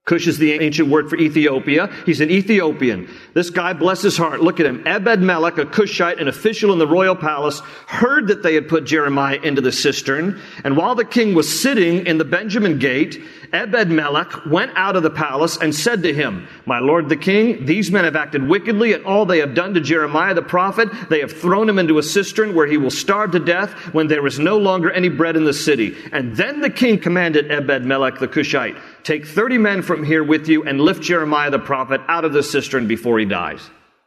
Cush 0.07 0.25
is 0.25 0.37
the 0.37 0.53
ancient 0.53 0.87
word 0.87 1.09
for 1.09 1.17
Ethiopia. 1.17 1.93
He's 2.05 2.21
an 2.21 2.31
Ethiopian. 2.31 3.09
This 3.33 3.49
guy, 3.49 3.73
bless 3.73 4.01
his 4.01 4.15
heart, 4.15 4.41
look 4.41 4.61
at 4.61 4.65
him. 4.65 4.81
Ebed 4.87 5.19
Melech, 5.19 5.57
a 5.57 5.65
Cushite, 5.65 6.19
an 6.19 6.29
official 6.29 6.71
in 6.71 6.79
the 6.79 6.87
royal 6.87 7.15
palace, 7.15 7.59
heard 7.87 8.27
that 8.29 8.41
they 8.41 8.55
had 8.55 8.69
put 8.69 8.85
Jeremiah 8.85 9.37
into 9.43 9.59
the 9.59 9.73
cistern. 9.73 10.39
And 10.63 10.77
while 10.77 10.95
the 10.95 11.03
king 11.03 11.35
was 11.35 11.61
sitting 11.61 12.07
in 12.07 12.19
the 12.19 12.25
Benjamin 12.25 12.79
gate, 12.79 13.21
Ebed 13.53 13.89
Melech 13.89 14.45
went 14.45 14.71
out 14.75 14.95
of 14.95 15.03
the 15.03 15.09
palace 15.09 15.57
and 15.57 15.73
said 15.73 16.03
to 16.03 16.13
him, 16.13 16.47
My 16.65 16.79
lord 16.79 17.09
the 17.09 17.15
king, 17.15 17.65
these 17.65 17.91
men 17.91 18.03
have 18.03 18.15
acted 18.15 18.47
wickedly 18.47 18.93
and 18.93 19.05
all 19.05 19.25
they 19.25 19.39
have 19.39 19.53
done 19.53 19.73
to 19.73 19.81
Jeremiah 19.81 20.33
the 20.33 20.41
prophet. 20.41 20.89
They 21.09 21.19
have 21.19 21.31
thrown 21.31 21.69
him 21.69 21.79
into 21.79 21.97
a 21.97 22.03
cistern 22.03 22.55
where 22.55 22.67
he 22.67 22.77
will 22.77 22.91
starve 22.91 23.31
to 23.31 23.39
death 23.39 23.71
when 23.93 24.07
there 24.07 24.25
is 24.27 24.39
no 24.39 24.57
longer 24.57 24.91
any 24.91 25.09
bread 25.09 25.35
in 25.35 25.45
the 25.45 25.53
city. 25.53 25.95
And 26.11 26.35
then 26.35 26.61
the 26.61 26.69
king 26.69 26.99
commanded 26.99 27.51
Ebed 27.51 27.85
Melech 27.85 28.19
the 28.19 28.27
Cushite, 28.27 28.75
Take 29.03 29.25
30 29.25 29.57
men 29.57 29.81
from 29.81 30.03
here 30.03 30.23
with 30.23 30.49
you 30.49 30.63
and 30.63 30.81
lift 30.81 31.01
Jeremiah 31.01 31.49
the 31.49 31.59
prophet 31.59 32.01
out 32.07 32.25
of 32.25 32.33
the 32.33 32.43
cistern 32.43 32.87
before 32.87 33.19
he 33.19 33.25
dies. 33.25 33.61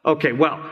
Okay, 0.04 0.32
well, 0.32 0.70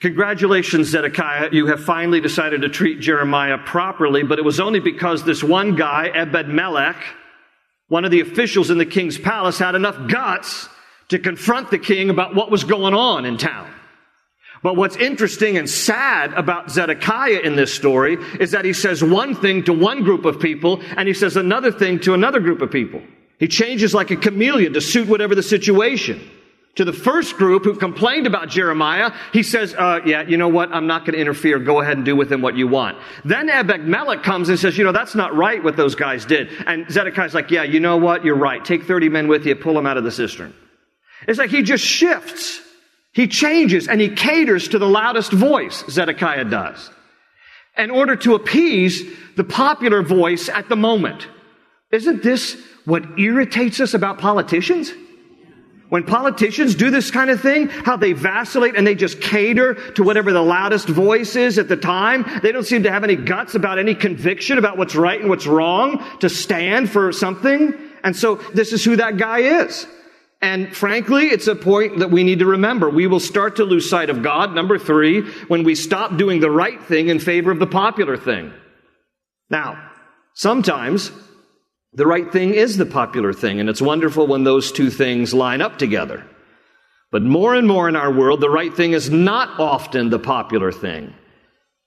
congratulations, 0.00 0.88
Zedekiah. 0.88 1.50
You 1.52 1.66
have 1.66 1.84
finally 1.84 2.20
decided 2.20 2.62
to 2.62 2.68
treat 2.68 3.00
Jeremiah 3.00 3.58
properly, 3.58 4.22
but 4.22 4.38
it 4.38 4.44
was 4.44 4.60
only 4.60 4.80
because 4.80 5.24
this 5.24 5.42
one 5.42 5.76
guy, 5.76 6.08
Ebed 6.08 6.48
Melech, 6.48 6.96
one 7.90 8.04
of 8.04 8.12
the 8.12 8.20
officials 8.20 8.70
in 8.70 8.78
the 8.78 8.86
king's 8.86 9.18
palace, 9.18 9.58
had 9.58 9.74
enough 9.74 10.08
guts 10.08 10.68
to 11.08 11.18
confront 11.18 11.70
the 11.70 11.78
king 11.78 12.08
about 12.08 12.36
what 12.36 12.50
was 12.50 12.62
going 12.64 12.94
on 12.94 13.26
in 13.26 13.36
town. 13.36 13.68
But 14.62 14.76
what's 14.76 14.96
interesting 14.96 15.56
and 15.56 15.68
sad 15.68 16.32
about 16.34 16.70
Zedekiah 16.70 17.40
in 17.40 17.56
this 17.56 17.74
story 17.74 18.16
is 18.38 18.52
that 18.52 18.64
he 18.64 18.72
says 18.72 19.02
one 19.02 19.34
thing 19.34 19.64
to 19.64 19.72
one 19.72 20.04
group 20.04 20.24
of 20.24 20.38
people 20.38 20.80
and 20.96 21.08
he 21.08 21.14
says 21.14 21.36
another 21.36 21.72
thing 21.72 21.98
to 22.00 22.14
another 22.14 22.38
group 22.38 22.62
of 22.62 22.70
people. 22.70 23.02
He 23.38 23.48
changes 23.48 23.92
like 23.92 24.10
a 24.10 24.16
chameleon 24.16 24.74
to 24.74 24.80
suit 24.80 25.08
whatever 25.08 25.34
the 25.34 25.42
situation. 25.42 26.20
To 26.76 26.84
the 26.84 26.92
first 26.92 27.36
group 27.36 27.64
who 27.64 27.74
complained 27.74 28.26
about 28.28 28.48
Jeremiah, 28.48 29.12
he 29.32 29.42
says, 29.42 29.74
uh, 29.74 30.00
yeah, 30.06 30.22
you 30.22 30.36
know 30.36 30.48
what? 30.48 30.72
I'm 30.72 30.86
not 30.86 31.04
going 31.04 31.14
to 31.14 31.20
interfere. 31.20 31.58
Go 31.58 31.80
ahead 31.80 31.96
and 31.96 32.06
do 32.06 32.14
with 32.14 32.30
him 32.30 32.42
what 32.42 32.56
you 32.56 32.68
want. 32.68 32.96
Then 33.24 33.50
Ebed 33.50 34.22
comes 34.22 34.48
and 34.48 34.58
says, 34.58 34.78
you 34.78 34.84
know, 34.84 34.92
that's 34.92 35.16
not 35.16 35.34
right 35.34 35.62
what 35.62 35.76
those 35.76 35.96
guys 35.96 36.24
did. 36.24 36.48
And 36.66 36.90
Zedekiah's 36.90 37.34
like, 37.34 37.50
yeah, 37.50 37.64
you 37.64 37.80
know 37.80 37.96
what? 37.96 38.24
You're 38.24 38.36
right. 38.36 38.64
Take 38.64 38.84
30 38.84 39.08
men 39.08 39.26
with 39.26 39.46
you, 39.46 39.56
pull 39.56 39.74
them 39.74 39.86
out 39.86 39.96
of 39.96 40.04
the 40.04 40.12
cistern. 40.12 40.54
It's 41.26 41.38
like 41.38 41.50
he 41.50 41.62
just 41.62 41.84
shifts. 41.84 42.60
He 43.12 43.26
changes 43.26 43.88
and 43.88 44.00
he 44.00 44.08
caters 44.08 44.68
to 44.68 44.78
the 44.78 44.88
loudest 44.88 45.32
voice, 45.32 45.84
Zedekiah 45.88 46.44
does, 46.44 46.90
in 47.76 47.90
order 47.90 48.14
to 48.16 48.36
appease 48.36 49.02
the 49.36 49.44
popular 49.44 50.02
voice 50.02 50.48
at 50.48 50.68
the 50.68 50.76
moment. 50.76 51.26
Isn't 51.90 52.22
this 52.22 52.56
what 52.84 53.18
irritates 53.18 53.80
us 53.80 53.94
about 53.94 54.18
politicians? 54.18 54.92
When 55.90 56.04
politicians 56.04 56.76
do 56.76 56.90
this 56.90 57.10
kind 57.10 57.30
of 57.30 57.40
thing, 57.40 57.68
how 57.68 57.96
they 57.96 58.12
vacillate 58.12 58.76
and 58.76 58.86
they 58.86 58.94
just 58.94 59.20
cater 59.20 59.74
to 59.92 60.02
whatever 60.04 60.32
the 60.32 60.42
loudest 60.42 60.88
voice 60.88 61.34
is 61.34 61.58
at 61.58 61.68
the 61.68 61.76
time. 61.76 62.24
They 62.42 62.52
don't 62.52 62.64
seem 62.64 62.84
to 62.84 62.92
have 62.92 63.02
any 63.02 63.16
guts 63.16 63.56
about 63.56 63.78
any 63.78 63.96
conviction 63.96 64.56
about 64.56 64.78
what's 64.78 64.94
right 64.94 65.20
and 65.20 65.28
what's 65.28 65.48
wrong 65.48 66.04
to 66.20 66.28
stand 66.28 66.90
for 66.90 67.12
something. 67.12 67.74
And 68.04 68.16
so 68.16 68.36
this 68.54 68.72
is 68.72 68.84
who 68.84 68.96
that 68.96 69.16
guy 69.16 69.62
is. 69.64 69.86
And 70.40 70.74
frankly, 70.74 71.26
it's 71.26 71.48
a 71.48 71.56
point 71.56 71.98
that 71.98 72.10
we 72.10 72.22
need 72.22 72.38
to 72.38 72.46
remember. 72.46 72.88
We 72.88 73.08
will 73.08 73.20
start 73.20 73.56
to 73.56 73.64
lose 73.64 73.90
sight 73.90 74.10
of 74.10 74.22
God, 74.22 74.54
number 74.54 74.78
three, 74.78 75.22
when 75.48 75.64
we 75.64 75.74
stop 75.74 76.16
doing 76.16 76.40
the 76.40 76.50
right 76.50 76.82
thing 76.84 77.08
in 77.08 77.18
favor 77.18 77.50
of 77.50 77.58
the 77.58 77.66
popular 77.66 78.16
thing. 78.16 78.52
Now, 79.50 79.90
sometimes 80.34 81.10
the 81.92 82.06
right 82.06 82.30
thing 82.30 82.54
is 82.54 82.76
the 82.76 82.86
popular 82.86 83.32
thing, 83.32 83.60
and 83.60 83.68
it's 83.68 83.82
wonderful 83.82 84.26
when 84.26 84.44
those 84.44 84.70
two 84.70 84.90
things 84.90 85.34
line 85.34 85.60
up 85.60 85.78
together. 85.78 86.24
But 87.10 87.22
more 87.22 87.54
and 87.54 87.66
more 87.66 87.88
in 87.88 87.96
our 87.96 88.12
world, 88.12 88.40
the 88.40 88.50
right 88.50 88.72
thing 88.72 88.92
is 88.92 89.10
not 89.10 89.58
often 89.58 90.10
the 90.10 90.18
popular 90.18 90.70
thing. 90.70 91.12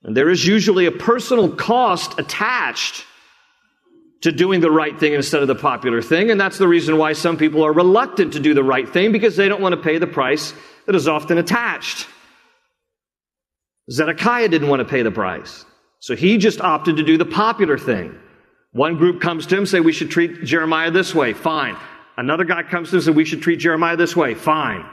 And 0.03 0.17
there 0.17 0.29
is 0.29 0.45
usually 0.45 0.85
a 0.85 0.91
personal 0.91 1.49
cost 1.49 2.19
attached 2.19 3.05
to 4.21 4.31
doing 4.31 4.59
the 4.59 4.71
right 4.71 4.99
thing 4.99 5.13
instead 5.13 5.41
of 5.41 5.47
the 5.47 5.55
popular 5.55 6.01
thing. 6.01 6.29
And 6.29 6.39
that's 6.39 6.57
the 6.57 6.67
reason 6.67 6.97
why 6.97 7.13
some 7.13 7.37
people 7.37 7.63
are 7.63 7.71
reluctant 7.71 8.33
to 8.33 8.39
do 8.39 8.53
the 8.53 8.63
right 8.63 8.87
thing 8.87 9.11
because 9.13 9.37
they 9.37 9.47
don't 9.47 9.61
want 9.61 9.75
to 9.75 9.81
pay 9.81 9.97
the 9.97 10.07
price 10.07 10.53
that 10.85 10.95
is 10.95 11.07
often 11.07 11.37
attached. 11.37 12.07
Zedekiah 13.89 14.49
didn't 14.49 14.69
want 14.69 14.79
to 14.79 14.85
pay 14.85 15.03
the 15.03 15.11
price. 15.11 15.65
So 15.99 16.15
he 16.15 16.37
just 16.37 16.59
opted 16.61 16.97
to 16.97 17.03
do 17.03 17.17
the 17.17 17.25
popular 17.25 17.77
thing. 17.77 18.17
One 18.73 18.97
group 18.97 19.21
comes 19.21 19.45
to 19.47 19.57
him, 19.57 19.65
say 19.65 19.79
we 19.79 19.93
should 19.93 20.09
treat 20.09 20.43
Jeremiah 20.43 20.91
this 20.91 21.13
way. 21.15 21.33
Fine. 21.33 21.77
Another 22.17 22.43
guy 22.43 22.63
comes 22.63 22.89
to 22.89 22.95
him, 22.95 22.97
and 22.97 23.05
say 23.05 23.11
we 23.11 23.25
should 23.25 23.41
treat 23.41 23.59
Jeremiah 23.59 23.95
this 23.95 24.15
way. 24.15 24.33
Fine. 24.33 24.85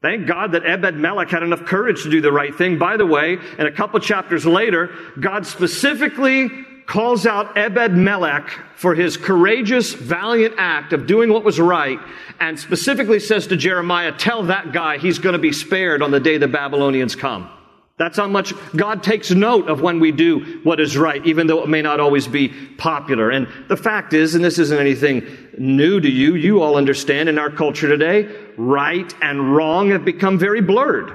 Thank 0.00 0.26
God 0.26 0.52
that 0.52 0.64
Ebed 0.64 0.94
Melech 0.94 1.28
had 1.28 1.42
enough 1.42 1.64
courage 1.64 2.04
to 2.04 2.10
do 2.10 2.20
the 2.20 2.30
right 2.30 2.54
thing. 2.54 2.78
By 2.78 2.96
the 2.96 3.06
way, 3.06 3.38
in 3.58 3.66
a 3.66 3.72
couple 3.72 3.98
chapters 3.98 4.46
later, 4.46 4.90
God 5.18 5.44
specifically 5.44 6.48
calls 6.86 7.26
out 7.26 7.56
Ebed 7.58 7.92
Melech 7.92 8.48
for 8.76 8.94
his 8.94 9.16
courageous, 9.16 9.92
valiant 9.94 10.54
act 10.56 10.92
of 10.92 11.06
doing 11.06 11.32
what 11.32 11.44
was 11.44 11.58
right, 11.58 11.98
and 12.40 12.58
specifically 12.60 13.20
says 13.20 13.48
to 13.48 13.56
Jeremiah, 13.56 14.12
Tell 14.12 14.44
that 14.44 14.72
guy 14.72 14.98
he's 14.98 15.18
going 15.18 15.32
to 15.32 15.38
be 15.38 15.52
spared 15.52 16.00
on 16.00 16.10
the 16.10 16.20
day 16.20 16.38
the 16.38 16.48
Babylonians 16.48 17.16
come. 17.16 17.50
That's 17.98 18.16
how 18.16 18.28
much 18.28 18.54
God 18.76 19.02
takes 19.02 19.32
note 19.32 19.68
of 19.68 19.80
when 19.80 19.98
we 19.98 20.12
do 20.12 20.60
what 20.62 20.78
is 20.78 20.96
right, 20.96 21.24
even 21.26 21.48
though 21.48 21.62
it 21.64 21.68
may 21.68 21.82
not 21.82 21.98
always 21.98 22.28
be 22.28 22.48
popular. 22.48 23.30
And 23.30 23.48
the 23.68 23.76
fact 23.76 24.12
is, 24.12 24.36
and 24.36 24.44
this 24.44 24.58
isn't 24.58 24.78
anything 24.78 25.26
new 25.58 26.00
to 26.00 26.08
you, 26.08 26.36
you 26.36 26.62
all 26.62 26.76
understand 26.76 27.28
in 27.28 27.38
our 27.38 27.50
culture 27.50 27.88
today, 27.88 28.32
right 28.56 29.12
and 29.20 29.54
wrong 29.54 29.90
have 29.90 30.04
become 30.04 30.38
very 30.38 30.60
blurred. 30.60 31.12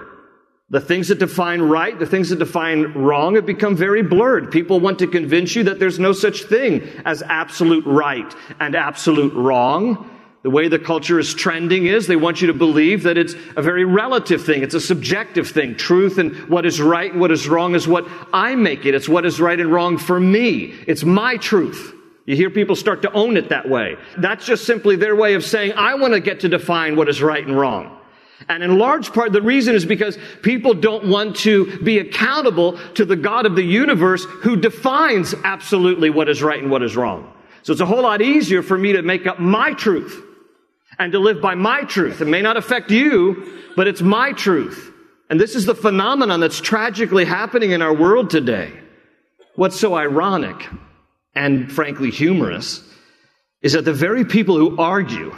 The 0.69 0.81
things 0.81 1.07
that 1.09 1.19
define 1.19 1.61
right, 1.61 1.97
the 1.97 2.05
things 2.05 2.29
that 2.29 2.39
define 2.39 2.93
wrong 2.93 3.35
have 3.35 3.45
become 3.45 3.77
very 3.77 4.01
blurred. 4.01 4.51
People 4.51 4.79
want 4.79 4.99
to 4.99 5.07
convince 5.07 5.55
you 5.55 5.63
that 5.65 5.79
there's 5.79 5.99
no 5.99 6.13
such 6.13 6.43
thing 6.43 6.81
as 7.05 7.21
absolute 7.21 7.85
right 7.85 8.33
and 8.59 8.75
absolute 8.75 9.33
wrong. 9.33 10.09
The 10.43 10.49
way 10.49 10.67
the 10.67 10.77
culture 10.77 11.19
is 11.19 11.33
trending 11.33 11.85
is 11.85 12.05
they 12.05 12.17
want 12.17 12.41
you 12.41 12.47
to 12.47 12.53
believe 12.53 13.03
that 13.03 13.17
it's 13.17 13.33
a 13.55 13.61
very 13.61 13.85
relative 13.85 14.45
thing. 14.45 14.61
It's 14.61 14.73
a 14.73 14.81
subjective 14.81 15.49
thing. 15.49 15.77
Truth 15.77 16.17
and 16.17 16.35
what 16.49 16.65
is 16.65 16.81
right 16.81 17.09
and 17.09 17.21
what 17.21 17.31
is 17.31 17.47
wrong 17.47 17.75
is 17.75 17.87
what 17.87 18.05
I 18.33 18.53
make 18.55 18.85
it. 18.85 18.93
It's 18.93 19.07
what 19.07 19.25
is 19.25 19.39
right 19.39 19.57
and 19.57 19.71
wrong 19.71 19.97
for 19.97 20.19
me. 20.19 20.73
It's 20.85 21.05
my 21.05 21.37
truth. 21.37 21.93
You 22.25 22.35
hear 22.35 22.49
people 22.49 22.75
start 22.75 23.01
to 23.03 23.11
own 23.13 23.37
it 23.37 23.49
that 23.49 23.69
way. 23.69 23.95
That's 24.17 24.45
just 24.45 24.65
simply 24.65 24.97
their 24.97 25.15
way 25.15 25.35
of 25.35 25.45
saying, 25.45 25.73
I 25.77 25.95
want 25.95 26.13
to 26.13 26.19
get 26.19 26.41
to 26.41 26.49
define 26.49 26.97
what 26.97 27.07
is 27.07 27.21
right 27.21 27.45
and 27.45 27.57
wrong. 27.57 27.97
And 28.49 28.61
in 28.63 28.77
large 28.77 29.13
part, 29.13 29.31
the 29.31 29.41
reason 29.41 29.75
is 29.75 29.85
because 29.85 30.17
people 30.41 30.73
don't 30.73 31.07
want 31.07 31.37
to 31.37 31.79
be 31.83 31.99
accountable 31.99 32.77
to 32.95 33.05
the 33.05 33.15
God 33.15 33.45
of 33.45 33.55
the 33.55 33.63
universe 33.63 34.25
who 34.25 34.57
defines 34.57 35.33
absolutely 35.45 36.09
what 36.09 36.27
is 36.27 36.43
right 36.43 36.61
and 36.61 36.69
what 36.69 36.83
is 36.83 36.97
wrong. 36.97 37.31
So 37.61 37.71
it's 37.71 37.81
a 37.81 37.85
whole 37.85 38.03
lot 38.03 38.21
easier 38.21 38.61
for 38.61 38.77
me 38.77 38.91
to 38.91 39.01
make 39.01 39.25
up 39.25 39.39
my 39.39 39.71
truth 39.71 40.21
and 40.99 41.11
to 41.11 41.19
live 41.19 41.41
by 41.41 41.55
my 41.55 41.83
truth. 41.83 42.21
It 42.21 42.27
may 42.27 42.41
not 42.41 42.57
affect 42.57 42.91
you, 42.91 43.61
but 43.75 43.87
it's 43.87 44.01
my 44.01 44.33
truth. 44.33 44.91
And 45.29 45.39
this 45.39 45.55
is 45.55 45.65
the 45.65 45.75
phenomenon 45.75 46.39
that's 46.39 46.61
tragically 46.61 47.25
happening 47.25 47.71
in 47.71 47.81
our 47.81 47.93
world 47.93 48.29
today. 48.29 48.71
What's 49.55 49.79
so 49.79 49.95
ironic 49.95 50.67
and 51.35 51.71
frankly 51.71 52.11
humorous 52.11 52.81
is 53.61 53.73
that 53.73 53.85
the 53.85 53.93
very 53.93 54.25
people 54.25 54.57
who 54.57 54.77
argue 54.77 55.35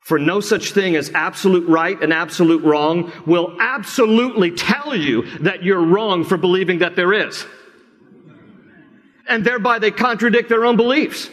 for 0.00 0.18
no 0.18 0.40
such 0.40 0.72
thing 0.72 0.96
as 0.96 1.10
absolute 1.14 1.68
right 1.68 2.02
and 2.02 2.14
absolute 2.14 2.64
wrong 2.64 3.12
will 3.26 3.56
absolutely 3.60 4.50
tell 4.50 4.96
you 4.96 5.38
that 5.40 5.62
you're 5.62 5.84
wrong 5.84 6.24
for 6.24 6.38
believing 6.38 6.78
that 6.78 6.96
there 6.96 7.12
is. 7.12 7.44
And 9.28 9.44
thereby 9.44 9.78
they 9.78 9.90
contradict 9.90 10.48
their 10.48 10.64
own 10.64 10.76
beliefs. 10.76 11.28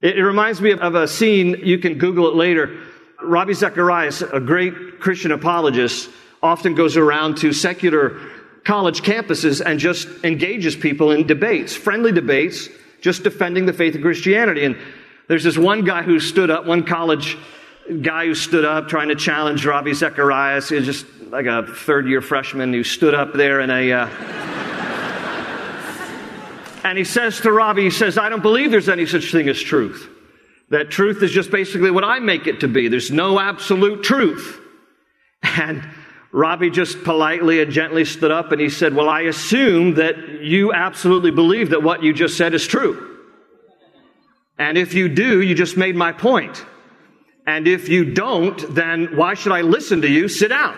It, 0.00 0.16
reminds 0.16 0.60
me 0.62 0.72
of, 0.72 0.94
a 0.94 1.06
scene, 1.06 1.56
you 1.62 1.78
can 1.78 1.98
Google 1.98 2.28
it 2.28 2.34
later. 2.34 2.82
Ravi 3.22 3.52
Zacharias, 3.52 4.22
a 4.22 4.38
great 4.38 5.00
Christian 5.00 5.32
apologist, 5.32 6.08
often 6.42 6.74
goes 6.74 6.96
around 6.96 7.36
to 7.38 7.52
secular 7.52 8.20
college 8.64 9.02
campuses 9.02 9.64
and 9.64 9.80
just 9.80 10.08
engages 10.24 10.76
people 10.76 11.10
in 11.10 11.26
debates, 11.26 11.74
friendly 11.74 12.12
debates, 12.12 12.68
just 13.00 13.24
defending 13.24 13.66
the 13.66 13.72
faith 13.72 13.96
of 13.96 14.02
Christianity. 14.02 14.64
And 14.64 14.76
there's 15.26 15.42
this 15.42 15.58
one 15.58 15.84
guy 15.84 16.02
who 16.02 16.20
stood 16.20 16.50
up, 16.50 16.64
one 16.64 16.84
college 16.84 17.36
guy 18.02 18.26
who 18.26 18.34
stood 18.34 18.64
up 18.64 18.88
trying 18.88 19.08
to 19.08 19.16
challenge 19.16 19.66
Ravi 19.66 19.94
Zacharias. 19.94 20.68
He 20.68 20.76
was 20.76 20.84
just 20.84 21.06
like 21.28 21.46
a 21.46 21.66
third 21.66 22.06
year 22.06 22.20
freshman 22.20 22.72
who 22.72 22.84
stood 22.84 23.14
up 23.14 23.32
there 23.32 23.60
in 23.60 23.70
a. 23.70 23.92
Uh, 23.92 24.06
and 26.84 26.96
he 26.96 27.04
says 27.04 27.40
to 27.40 27.50
Ravi, 27.50 27.82
he 27.82 27.90
says, 27.90 28.16
I 28.16 28.28
don't 28.28 28.42
believe 28.42 28.70
there's 28.70 28.88
any 28.88 29.06
such 29.06 29.32
thing 29.32 29.48
as 29.48 29.60
truth. 29.60 30.08
That 30.70 30.90
truth 30.90 31.22
is 31.22 31.30
just 31.30 31.50
basically 31.50 31.90
what 31.90 32.04
I 32.04 32.18
make 32.18 32.46
it 32.46 32.60
to 32.60 32.68
be. 32.68 32.88
There's 32.88 33.10
no 33.10 33.40
absolute 33.40 34.02
truth. 34.02 34.60
And 35.42 35.88
Ravi 36.30 36.68
just 36.68 37.04
politely 37.04 37.62
and 37.62 37.72
gently 37.72 38.04
stood 38.04 38.30
up 38.30 38.52
and 38.52 38.60
he 38.60 38.68
said, 38.68 38.94
Well, 38.94 39.08
I 39.08 39.22
assume 39.22 39.94
that 39.94 40.42
you 40.42 40.72
absolutely 40.72 41.30
believe 41.30 41.70
that 41.70 41.82
what 41.82 42.02
you 42.02 42.12
just 42.12 42.36
said 42.36 42.54
is 42.54 42.66
true. 42.66 43.16
And 44.58 44.76
if 44.76 44.92
you 44.92 45.08
do, 45.08 45.40
you 45.40 45.54
just 45.54 45.76
made 45.76 45.96
my 45.96 46.12
point. 46.12 46.64
And 47.46 47.66
if 47.66 47.88
you 47.88 48.12
don't, 48.12 48.74
then 48.74 49.16
why 49.16 49.34
should 49.34 49.52
I 49.52 49.62
listen 49.62 50.02
to 50.02 50.08
you? 50.08 50.28
Sit 50.28 50.48
down. 50.48 50.76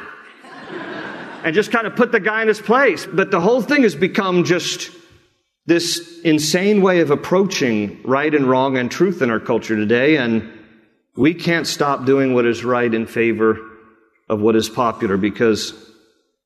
and 1.43 1.55
just 1.55 1.73
kind 1.73 1.87
of 1.87 1.97
put 1.97 2.13
the 2.13 2.21
guy 2.21 2.43
in 2.43 2.49
his 2.49 2.61
place. 2.61 3.07
But 3.07 3.31
the 3.31 3.41
whole 3.41 3.63
thing 3.63 3.83
has 3.83 3.97
become 3.97 4.45
just 4.45 4.93
this 5.71 6.21
insane 6.25 6.83
way 6.83 6.99
of 6.99 7.13
approaching 7.13 8.01
right 8.03 8.35
and 8.35 8.45
wrong 8.51 8.77
and 8.77 8.91
truth 8.91 9.23
in 9.23 9.31
our 9.31 9.39
culture 9.39 9.77
today. 9.77 10.17
And 10.17 10.51
we 11.17 11.33
can't 11.33 11.65
stop 11.65 12.05
doing 12.05 12.35
what 12.35 12.45
is 12.45 12.65
right 12.65 12.93
in 12.93 13.07
favor 13.07 13.57
of 14.29 14.41
what 14.41 14.57
is 14.57 14.69
popular 14.69 15.17
because 15.17 15.73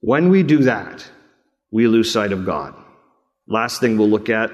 when 0.00 0.28
we 0.28 0.43
do 0.43 0.64
that, 0.64 1.11
we 1.71 1.88
lose 1.88 2.12
sight 2.12 2.33
of 2.33 2.45
God. 2.45 2.75
Last 3.49 3.81
thing 3.81 3.97
we'll 3.97 4.11
look 4.11 4.28
at, 4.28 4.50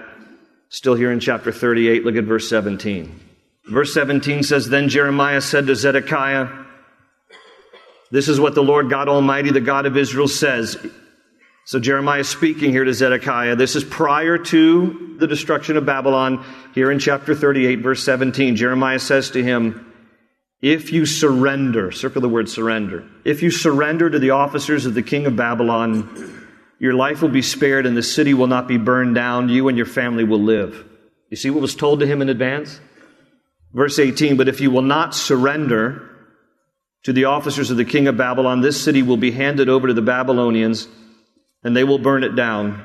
still 0.69 0.95
here 0.95 1.11
in 1.11 1.19
chapter 1.19 1.51
38, 1.51 2.05
look 2.05 2.15
at 2.15 2.23
verse 2.23 2.49
17. 2.49 3.21
Verse 3.67 3.93
17 3.93 4.45
says, 4.45 4.69
Then 4.69 4.89
Jeremiah 4.89 5.41
said 5.41 5.67
to 5.67 5.75
Zedekiah, 5.75 6.49
This 8.13 8.29
is 8.29 8.39
what 8.39 8.55
the 8.55 8.63
Lord 8.63 8.89
God 8.89 9.09
Almighty, 9.09 9.51
the 9.51 9.61
God 9.61 9.87
of 9.87 9.97
Israel, 9.97 10.29
says. 10.29 10.77
So 11.71 11.79
Jeremiah 11.79 12.23
is 12.23 12.29
speaking 12.29 12.73
here 12.73 12.83
to 12.83 12.93
Zedekiah. 12.93 13.55
This 13.55 13.77
is 13.77 13.85
prior 13.85 14.39
to 14.39 15.15
the 15.21 15.29
destruction 15.29 15.77
of 15.77 15.87
Babylon. 15.87 16.45
Here 16.75 16.91
in 16.91 16.99
chapter 16.99 17.33
38, 17.33 17.77
verse 17.77 18.03
17, 18.03 18.57
Jeremiah 18.57 18.99
says 18.99 19.31
to 19.31 19.41
him, 19.45 19.87
if 20.61 20.93
you 20.93 21.07
surrender, 21.07 21.93
circle 21.93 22.23
the 22.23 22.29
word 22.29 22.49
surrender, 22.49 23.09
if 23.25 23.45
you 23.45 23.53
surrender 23.53 24.11
to 24.11 24.19
the 24.19 24.31
officers 24.31 24.85
of 24.85 24.95
the 24.95 25.03
king 25.05 25.27
of 25.27 25.37
Babylon, 25.37 26.45
your 26.81 26.95
life 26.95 27.23
will 27.23 27.29
be 27.29 27.41
spared 27.41 27.87
and 27.87 27.97
the 27.97 28.03
city 28.03 28.35
will 28.35 28.49
not 28.49 28.67
be 28.67 28.77
burned 28.77 29.15
down. 29.15 29.49
You 29.49 29.69
and 29.69 29.77
your 29.77 29.87
family 29.87 30.25
will 30.25 30.43
live. 30.43 30.85
You 31.29 31.37
see 31.37 31.51
what 31.51 31.63
was 31.63 31.77
told 31.77 32.01
to 32.01 32.07
him 32.07 32.21
in 32.21 32.29
advance? 32.29 32.81
Verse 33.73 34.01
18, 34.01 34.37
but 34.37 34.49
if 34.49 34.61
you 34.61 34.73
will 34.73 34.83
not 34.83 35.15
surrender 35.15 36.11
to 37.05 37.13
the 37.13 37.27
officers 37.27 37.71
of 37.71 37.77
the 37.77 37.85
king 37.85 38.09
of 38.09 38.17
Babylon, 38.17 38.61
this 38.61 38.83
city 38.83 39.03
will 39.03 39.17
be 39.17 39.31
handed 39.31 39.69
over 39.69 39.87
to 39.87 39.95
the 39.95 40.03
Babylonians 40.03 40.89
and 41.63 41.77
they 41.77 41.85
will 41.85 41.99
burn 41.99 42.25
it 42.25 42.35
down. 42.35 42.85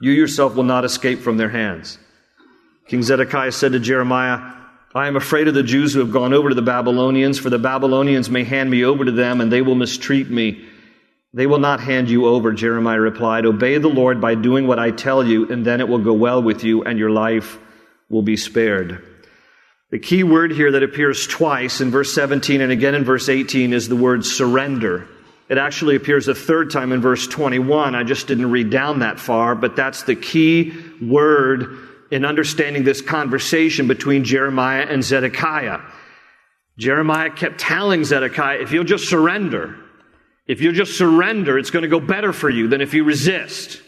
You 0.00 0.12
yourself 0.12 0.54
will 0.54 0.64
not 0.64 0.84
escape 0.84 1.20
from 1.20 1.36
their 1.36 1.48
hands. 1.48 1.98
King 2.88 3.02
Zedekiah 3.02 3.52
said 3.52 3.72
to 3.72 3.80
Jeremiah, 3.80 4.54
I 4.94 5.06
am 5.06 5.16
afraid 5.16 5.48
of 5.48 5.54
the 5.54 5.62
Jews 5.62 5.94
who 5.94 6.00
have 6.00 6.12
gone 6.12 6.34
over 6.34 6.50
to 6.50 6.54
the 6.54 6.60
Babylonians, 6.60 7.38
for 7.38 7.48
the 7.48 7.58
Babylonians 7.58 8.28
may 8.28 8.44
hand 8.44 8.70
me 8.70 8.84
over 8.84 9.04
to 9.04 9.12
them, 9.12 9.40
and 9.40 9.50
they 9.50 9.62
will 9.62 9.74
mistreat 9.74 10.28
me. 10.28 10.66
They 11.32 11.46
will 11.46 11.58
not 11.58 11.80
hand 11.80 12.10
you 12.10 12.26
over, 12.26 12.52
Jeremiah 12.52 13.00
replied. 13.00 13.46
Obey 13.46 13.78
the 13.78 13.88
Lord 13.88 14.20
by 14.20 14.34
doing 14.34 14.66
what 14.66 14.78
I 14.78 14.90
tell 14.90 15.26
you, 15.26 15.50
and 15.50 15.64
then 15.64 15.80
it 15.80 15.88
will 15.88 15.98
go 15.98 16.12
well 16.12 16.42
with 16.42 16.62
you, 16.62 16.84
and 16.84 16.98
your 16.98 17.10
life 17.10 17.58
will 18.10 18.20
be 18.20 18.36
spared. 18.36 19.02
The 19.92 19.98
key 19.98 20.24
word 20.24 20.52
here 20.52 20.72
that 20.72 20.82
appears 20.82 21.26
twice 21.26 21.80
in 21.80 21.90
verse 21.90 22.14
17 22.14 22.62
and 22.62 22.72
again 22.72 22.94
in 22.94 23.04
verse 23.04 23.28
18 23.28 23.74
is 23.74 23.88
the 23.88 23.96
word 23.96 24.24
surrender. 24.24 25.06
It 25.48 25.58
actually 25.58 25.96
appears 25.96 26.28
a 26.28 26.34
third 26.34 26.70
time 26.70 26.92
in 26.92 27.00
verse 27.00 27.26
21. 27.26 27.94
I 27.94 28.04
just 28.04 28.26
didn't 28.26 28.50
read 28.50 28.70
down 28.70 29.00
that 29.00 29.20
far, 29.20 29.54
but 29.54 29.76
that's 29.76 30.04
the 30.04 30.16
key 30.16 30.72
word 31.00 31.78
in 32.10 32.24
understanding 32.24 32.84
this 32.84 33.00
conversation 33.00 33.88
between 33.88 34.24
Jeremiah 34.24 34.86
and 34.88 35.02
Zedekiah. 35.02 35.80
Jeremiah 36.78 37.30
kept 37.30 37.58
telling 37.58 38.04
Zedekiah, 38.04 38.60
if 38.60 38.72
you'll 38.72 38.84
just 38.84 39.08
surrender, 39.08 39.76
if 40.46 40.60
you'll 40.60 40.74
just 40.74 40.96
surrender, 40.96 41.58
it's 41.58 41.70
going 41.70 41.82
to 41.82 41.88
go 41.88 42.00
better 42.00 42.32
for 42.32 42.50
you 42.50 42.68
than 42.68 42.80
if 42.80 42.94
you 42.94 43.04
resist. 43.04 43.80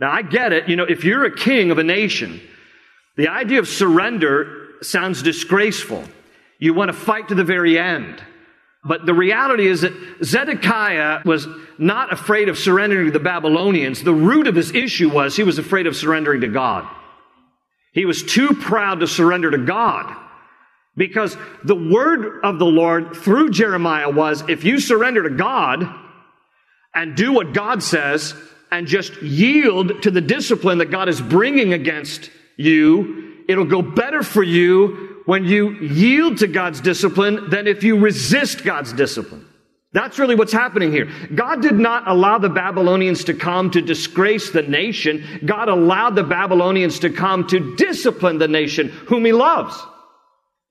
Now, 0.00 0.10
I 0.10 0.22
get 0.22 0.52
it. 0.52 0.68
You 0.68 0.76
know, 0.76 0.84
if 0.84 1.04
you're 1.04 1.24
a 1.24 1.34
king 1.34 1.70
of 1.70 1.78
a 1.78 1.84
nation, 1.84 2.40
the 3.16 3.28
idea 3.28 3.58
of 3.58 3.68
surrender 3.68 4.68
sounds 4.80 5.22
disgraceful. 5.22 6.04
You 6.58 6.74
want 6.74 6.88
to 6.88 6.92
fight 6.92 7.28
to 7.28 7.34
the 7.34 7.44
very 7.44 7.78
end. 7.78 8.22
But 8.84 9.06
the 9.06 9.14
reality 9.14 9.66
is 9.66 9.80
that 9.80 9.92
Zedekiah 10.22 11.22
was 11.24 11.48
not 11.78 12.12
afraid 12.12 12.48
of 12.48 12.58
surrendering 12.58 13.06
to 13.06 13.12
the 13.12 13.18
Babylonians. 13.18 14.02
The 14.02 14.14
root 14.14 14.46
of 14.46 14.54
his 14.54 14.72
issue 14.72 15.10
was 15.10 15.36
he 15.36 15.42
was 15.42 15.58
afraid 15.58 15.86
of 15.86 15.96
surrendering 15.96 16.42
to 16.42 16.48
God. 16.48 16.88
He 17.92 18.04
was 18.04 18.22
too 18.22 18.50
proud 18.54 19.00
to 19.00 19.06
surrender 19.06 19.50
to 19.50 19.58
God. 19.58 20.14
Because 20.96 21.36
the 21.64 21.76
word 21.76 22.44
of 22.44 22.58
the 22.58 22.66
Lord 22.66 23.16
through 23.16 23.50
Jeremiah 23.50 24.10
was 24.10 24.42
if 24.48 24.64
you 24.64 24.80
surrender 24.80 25.28
to 25.28 25.34
God 25.34 25.88
and 26.94 27.16
do 27.16 27.32
what 27.32 27.54
God 27.54 27.82
says 27.82 28.34
and 28.70 28.86
just 28.86 29.20
yield 29.22 30.02
to 30.02 30.10
the 30.10 30.20
discipline 30.20 30.78
that 30.78 30.90
God 30.90 31.08
is 31.08 31.20
bringing 31.20 31.72
against 31.72 32.30
you, 32.56 33.44
it'll 33.48 33.64
go 33.64 33.82
better 33.82 34.22
for 34.22 34.42
you 34.42 35.07
when 35.28 35.44
you 35.44 35.72
yield 35.80 36.38
to 36.38 36.46
God's 36.46 36.80
discipline 36.80 37.50
than 37.50 37.66
if 37.66 37.84
you 37.84 37.98
resist 37.98 38.64
God's 38.64 38.94
discipline. 38.94 39.46
That's 39.92 40.18
really 40.18 40.34
what's 40.34 40.54
happening 40.54 40.90
here. 40.90 41.06
God 41.34 41.60
did 41.60 41.74
not 41.74 42.08
allow 42.08 42.38
the 42.38 42.48
Babylonians 42.48 43.24
to 43.24 43.34
come 43.34 43.70
to 43.72 43.82
disgrace 43.82 44.52
the 44.52 44.62
nation. 44.62 45.22
God 45.44 45.68
allowed 45.68 46.14
the 46.14 46.22
Babylonians 46.22 47.00
to 47.00 47.10
come 47.10 47.46
to 47.48 47.76
discipline 47.76 48.38
the 48.38 48.48
nation 48.48 48.88
whom 48.88 49.26
he 49.26 49.32
loves. 49.32 49.78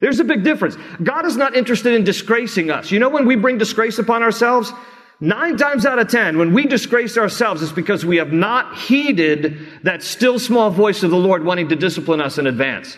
There's 0.02 0.20
a 0.20 0.24
big 0.24 0.43
difference. 0.43 0.76
God 1.04 1.28
is 1.28 1.38
not 1.38 1.56
interested 1.56 1.93
in 1.93 2.04
disgracing 2.04 2.72
us. 2.72 2.89
You 2.89 2.98
know 2.98 3.10
when 3.10 3.28
we 3.28 3.36
bring 3.36 3.60
disgrace 3.60 4.00
upon 4.00 4.24
ourselves? 4.24 4.74
Nine 5.20 5.58
times 5.58 5.86
out 5.86 6.00
of 6.00 6.08
ten, 6.08 6.39
when 6.39 6.52
we 6.52 6.65
disgrace 6.65 7.15
ourselves, 7.15 7.62
it's 7.62 7.72
because 7.72 8.04
we 8.04 8.17
have 8.17 8.34
not 8.34 8.76
heeded 8.76 9.60
that 9.84 10.02
still 10.02 10.39
small 10.39 10.72
voice 10.72 11.04
of 11.04 11.12
the 11.12 11.15
Lord 11.15 11.46
wanting 11.46 11.70
to 11.70 11.76
discipline 11.76 12.22
us 12.22 12.39
in 12.39 12.48
advance. 12.48 12.98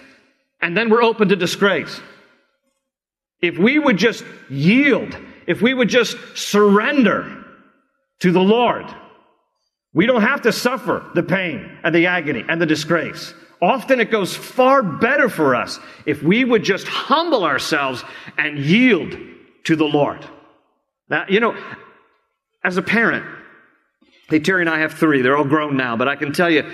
And 0.62 0.76
then 0.76 0.90
we're 0.90 1.04
open 1.04 1.30
to 1.30 1.36
disgrace. 1.36 2.00
If 3.42 3.58
we 3.58 3.80
would 3.80 3.98
just 3.98 4.24
yield 4.50 5.16
if 5.50 5.64
we 5.64 5.74
would 5.74 5.90
just 5.90 6.16
surrender 6.38 7.44
to 8.20 8.32
the 8.32 8.40
Lord, 8.40 8.86
we 9.96 10.06
don't 10.06 10.22
have 10.22 10.44
to 10.44 10.52
suffer 10.52 11.04
the 11.16 11.24
pain 11.24 11.80
and 11.84 11.94
the 11.94 12.06
agony 12.06 12.46
and 12.48 12.62
the 12.62 12.68
disgrace. 12.68 13.34
Often 13.60 14.00
it 14.00 14.12
goes 14.12 14.36
far 14.36 14.84
better 14.84 15.28
for 15.28 15.56
us 15.56 15.80
if 16.06 16.22
we 16.22 16.46
would 16.46 16.64
just 16.64 16.88
humble 16.88 17.44
ourselves 17.44 18.04
and 18.38 18.60
yield 18.60 19.18
to 19.64 19.76
the 19.76 19.86
Lord. 19.86 20.24
Now, 21.10 21.26
you 21.28 21.40
know, 21.40 21.58
as 22.64 22.78
a 22.78 22.84
parent, 22.84 23.26
hey, 24.30 24.40
Terry 24.40 24.62
and 24.62 24.70
I 24.70 24.82
have 24.82 24.94
three. 24.94 25.24
They're 25.24 25.36
all 25.36 25.46
grown 25.46 25.76
now, 25.76 25.98
but 25.98 26.08
I 26.08 26.16
can 26.16 26.32
tell 26.32 26.52
you, 26.52 26.72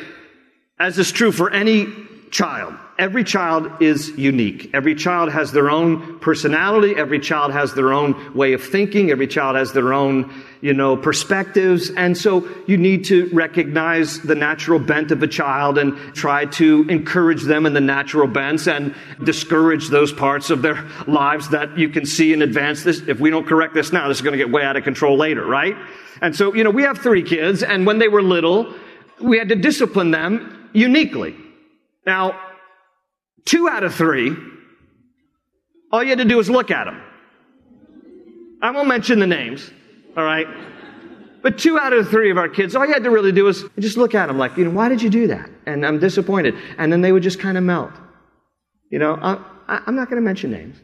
as 0.78 1.00
is 1.00 1.13
true 1.13 1.32
for 1.32 1.50
any 1.50 1.88
child, 2.30 2.76
every 2.98 3.24
child 3.24 3.82
is 3.82 4.10
unique. 4.18 4.70
Every 4.74 4.96
child 4.96 5.32
has 5.32 5.52
their 5.52 5.70
own 5.70 6.20
personality. 6.20 6.96
Every 6.96 7.20
child 7.20 7.52
has 7.52 7.74
their 7.74 7.92
own 7.92 8.34
way 8.34 8.54
of 8.54 8.64
thinking. 8.64 9.12
Every 9.12 9.28
child 9.28 9.58
has 9.58 9.74
their 9.74 9.94
own, 9.94 10.34
you 10.62 10.74
know, 10.74 10.96
perspectives. 10.96 11.90
And 11.90 12.18
so 12.18 12.48
you 12.68 12.78
need 12.78 13.06
to 13.06 13.30
recognize 13.34 14.22
the 14.22 14.36
natural 14.36 14.80
bent 14.80 15.12
of 15.12 15.22
a 15.22 15.28
child 15.28 15.78
and 15.78 15.98
try 16.16 16.46
to 16.46 16.86
encourage 16.88 17.44
them 17.44 17.66
in 17.66 17.74
the 17.74 17.82
natural 17.82 18.28
bents 18.28 18.68
and 18.68 18.96
discourage 19.24 19.90
those 19.90 20.14
parts 20.14 20.50
of 20.50 20.62
their 20.62 20.88
lives 21.06 21.50
that 21.50 21.78
you 21.78 21.90
can 21.90 22.06
see 22.06 22.32
in 22.32 22.42
advance. 22.42 22.84
This, 22.84 23.02
if 23.08 23.20
we 23.20 23.30
don't 23.30 23.46
correct 23.46 23.74
this 23.74 23.92
now, 23.92 24.08
this 24.08 24.18
is 24.18 24.24
going 24.24 24.38
to 24.38 24.44
get 24.44 24.52
way 24.52 24.64
out 24.64 24.78
of 24.78 24.84
control 24.84 25.18
later, 25.18 25.46
right? 25.46 25.76
And 26.22 26.34
so, 26.34 26.54
you 26.54 26.64
know, 26.64 26.72
we 26.72 26.84
have 26.84 27.00
three 27.00 27.24
kids 27.24 27.62
and 27.62 27.86
when 27.86 28.00
they 28.00 28.08
were 28.08 28.22
little, 28.22 28.74
we 29.20 29.38
had 29.38 29.50
to 29.50 29.56
discipline 29.56 30.12
them 30.12 30.70
uniquely. 30.74 31.36
Now, 32.06 32.40
Two 33.46 33.70
out 33.70 33.84
of 33.84 33.94
three, 33.94 34.36
all 35.92 36.04
you 36.04 36.10
had 36.10 36.18
to 36.18 36.26
do 36.26 36.38
was 36.38 36.50
look 36.50 36.72
at 36.72 36.86
them. 36.86 37.02
I 38.62 38.72
won't 38.72 38.88
mention 38.88 39.20
the 39.20 39.28
names, 39.28 39.70
all 40.18 40.24
right? 40.24 40.48
But 41.44 41.60
two 41.60 41.78
out 41.78 41.94
of 41.94 42.10
three 42.10 42.32
of 42.32 42.38
our 42.40 42.50
kids, 42.50 42.76
all 42.76 42.88
you 42.88 42.94
had 42.94 43.04
to 43.04 43.12
really 43.12 43.32
do 43.32 43.44
was 43.44 43.66
just 43.78 43.98
look 43.98 44.16
at 44.16 44.26
them 44.26 44.40
like, 44.40 44.58
you 44.58 44.66
know, 44.66 44.72
why 44.72 44.90
did 44.90 45.02
you 45.02 45.12
do 45.12 45.28
that? 45.28 45.48
And 45.68 45.86
I'm 45.86 46.00
disappointed. 46.00 46.56
And 46.80 46.92
then 46.92 47.02
they 47.02 47.12
would 47.12 47.22
just 47.22 47.40
kind 47.40 47.56
of 47.56 47.64
melt. 47.64 47.92
You 48.90 48.98
know, 48.98 49.20
I, 49.22 49.38
I'm 49.86 49.96
not 49.96 50.10
going 50.10 50.20
to 50.20 50.26
mention 50.26 50.50
names. 50.50 50.78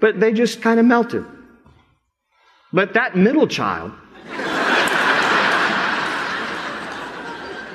But 0.00 0.20
they 0.20 0.32
just 0.32 0.62
kind 0.62 0.80
of 0.80 0.86
melted. 0.86 1.26
But 2.72 2.94
that 2.94 3.14
middle 3.14 3.46
child, 3.46 3.92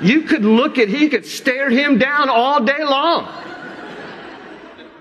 You 0.02 0.22
could 0.22 0.44
look 0.44 0.78
at, 0.78 0.88
he 0.88 1.08
could 1.08 1.26
stare 1.26 1.70
him 1.70 1.98
down 1.98 2.28
all 2.28 2.64
day 2.64 2.82
long. 2.82 3.28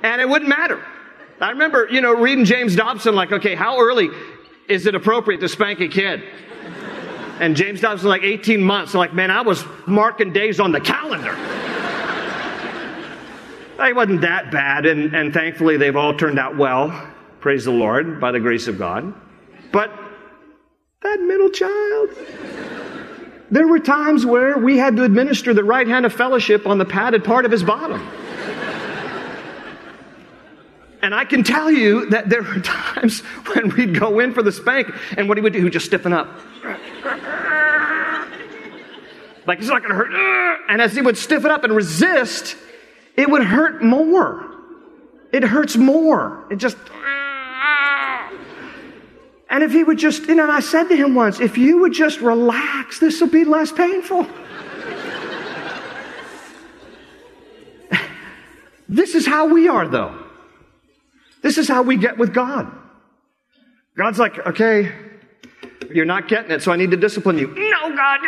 And 0.04 0.22
it 0.22 0.28
wouldn't 0.28 0.50
matter. 0.50 0.84
I 1.40 1.52
remember, 1.52 1.88
you 1.90 2.02
know, 2.02 2.14
reading 2.14 2.46
James 2.46 2.76
Dobson, 2.76 3.16
like, 3.16 3.32
okay, 3.32 3.56
how 3.56 3.80
early 3.80 4.10
is 4.68 4.86
it 4.86 4.96
appropriate 4.96 5.40
to 5.40 5.50
spank 5.50 5.80
a 5.80 5.88
kid? 5.88 6.24
And 7.40 7.56
James 7.56 7.80
Dobson, 7.80 8.10
like 8.10 8.24
18 8.24 8.62
months. 8.62 8.94
Like, 8.94 9.14
man, 9.14 9.32
I 9.32 9.42
was 9.42 9.64
marking 9.88 10.34
days 10.34 10.60
on 10.60 10.74
the 10.74 10.82
calendar. 10.82 11.36
it 13.80 13.96
wasn't 13.96 14.22
that 14.22 14.52
bad, 14.52 14.86
and, 14.86 15.14
and 15.16 15.34
thankfully 15.34 15.78
they've 15.78 15.96
all 15.96 16.14
turned 16.14 16.38
out 16.38 16.58
well. 16.58 16.90
Praise 17.40 17.64
the 17.64 17.72
Lord, 17.72 18.20
by 18.20 18.32
the 18.32 18.40
grace 18.42 18.68
of 18.68 18.78
God. 18.78 19.14
But 19.72 19.92
that 21.02 21.22
middle 21.22 21.50
child, 21.50 22.10
there 23.52 23.68
were 23.68 23.80
times 23.80 24.26
where 24.26 24.58
we 24.58 24.78
had 24.78 24.96
to 24.98 25.04
administer 25.04 25.54
the 25.54 25.64
right 25.64 25.88
hand 25.88 26.06
of 26.06 26.14
fellowship 26.14 26.68
on 26.68 26.78
the 26.78 26.86
padded 26.86 27.24
part 27.24 27.46
of 27.46 27.52
his 27.52 27.64
bottom. 27.64 28.08
And 31.02 31.16
I 31.16 31.24
can 31.24 31.44
tell 31.44 31.72
you 31.72 32.10
that 32.10 32.30
there 32.30 32.44
were 32.44 32.60
times 32.60 33.22
when 33.22 33.70
we'd 33.70 33.98
go 33.98 34.20
in 34.20 34.34
for 34.34 34.44
the 34.44 34.52
spank, 34.52 34.94
and 35.18 35.30
what 35.30 35.38
he 35.38 35.42
would 35.42 35.54
do, 35.54 35.60
he 35.60 35.64
would 35.64 35.74
just 35.74 35.86
stiffen 35.86 36.12
up. 36.12 36.28
Like, 39.46 39.60
it's 39.60 39.70
not 39.70 39.82
going 39.82 39.92
to 39.92 39.96
hurt. 39.96 40.12
And 40.70 40.82
as 40.82 40.94
he 40.94 41.02
would 41.02 41.18
stiffen 41.18 41.50
up 41.50 41.64
and 41.64 41.74
resist, 41.74 42.56
it 43.16 43.30
would 43.30 43.44
hurt 43.44 43.82
more. 43.82 44.46
It 45.32 45.44
hurts 45.44 45.78
more. 45.78 46.46
It 46.52 46.58
just. 46.58 46.78
And 49.50 49.64
if 49.64 49.72
he 49.72 49.84
would 49.84 49.98
just, 49.98 50.28
you 50.28 50.36
know, 50.36 50.44
and 50.44 50.52
I 50.52 50.60
said 50.60 50.84
to 50.90 50.96
him 50.96 51.16
once, 51.16 51.40
if 51.40 51.58
you 51.58 51.80
would 51.80 51.94
just 51.94 52.22
relax, 52.22 53.00
this 53.00 53.20
will 53.20 53.30
be 53.30 53.46
less 53.46 53.72
painful. 53.72 54.28
this 58.90 59.16
is 59.16 59.26
how 59.26 59.52
we 59.52 59.68
are, 59.68 59.88
though. 59.88 60.24
This 61.42 61.58
is 61.58 61.68
how 61.68 61.82
we 61.82 61.98
get 61.98 62.18
with 62.18 62.34
God. 62.34 62.72
God's 63.98 64.20
like, 64.20 64.38
okay, 64.46 64.94
you're 65.92 66.06
not 66.06 66.28
getting 66.28 66.52
it, 66.52 66.62
so 66.62 66.72
I 66.72 66.76
need 66.76 66.92
to 66.92 66.98
discipline 66.98 67.40
you. 67.40 67.48
No, 67.48 67.96
God. 67.96 68.20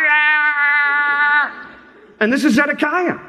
And 2.20 2.32
this 2.32 2.44
is 2.44 2.56
Zedekiah. 2.56 3.20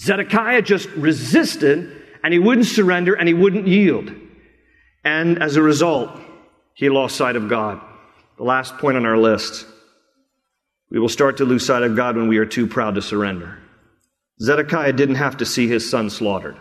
Zedekiah 0.00 0.62
just 0.62 0.88
resisted 0.90 2.02
and 2.22 2.32
he 2.32 2.38
wouldn't 2.38 2.66
surrender 2.66 3.14
and 3.14 3.28
he 3.28 3.34
wouldn't 3.34 3.66
yield. 3.66 4.12
And 5.04 5.42
as 5.42 5.56
a 5.56 5.62
result, 5.62 6.20
he 6.74 6.88
lost 6.88 7.16
sight 7.16 7.36
of 7.36 7.48
God. 7.48 7.80
The 8.36 8.44
last 8.44 8.78
point 8.78 8.96
on 8.96 9.06
our 9.06 9.16
list. 9.16 9.66
We 10.90 10.98
will 10.98 11.08
start 11.08 11.38
to 11.38 11.44
lose 11.44 11.64
sight 11.64 11.82
of 11.82 11.96
God 11.96 12.16
when 12.16 12.28
we 12.28 12.38
are 12.38 12.46
too 12.46 12.66
proud 12.66 12.96
to 12.96 13.02
surrender. 13.02 13.58
Zedekiah 14.40 14.92
didn't 14.92 15.14
have 15.14 15.38
to 15.38 15.46
see 15.46 15.68
his 15.68 15.88
son 15.88 16.10
slaughtered. 16.10 16.56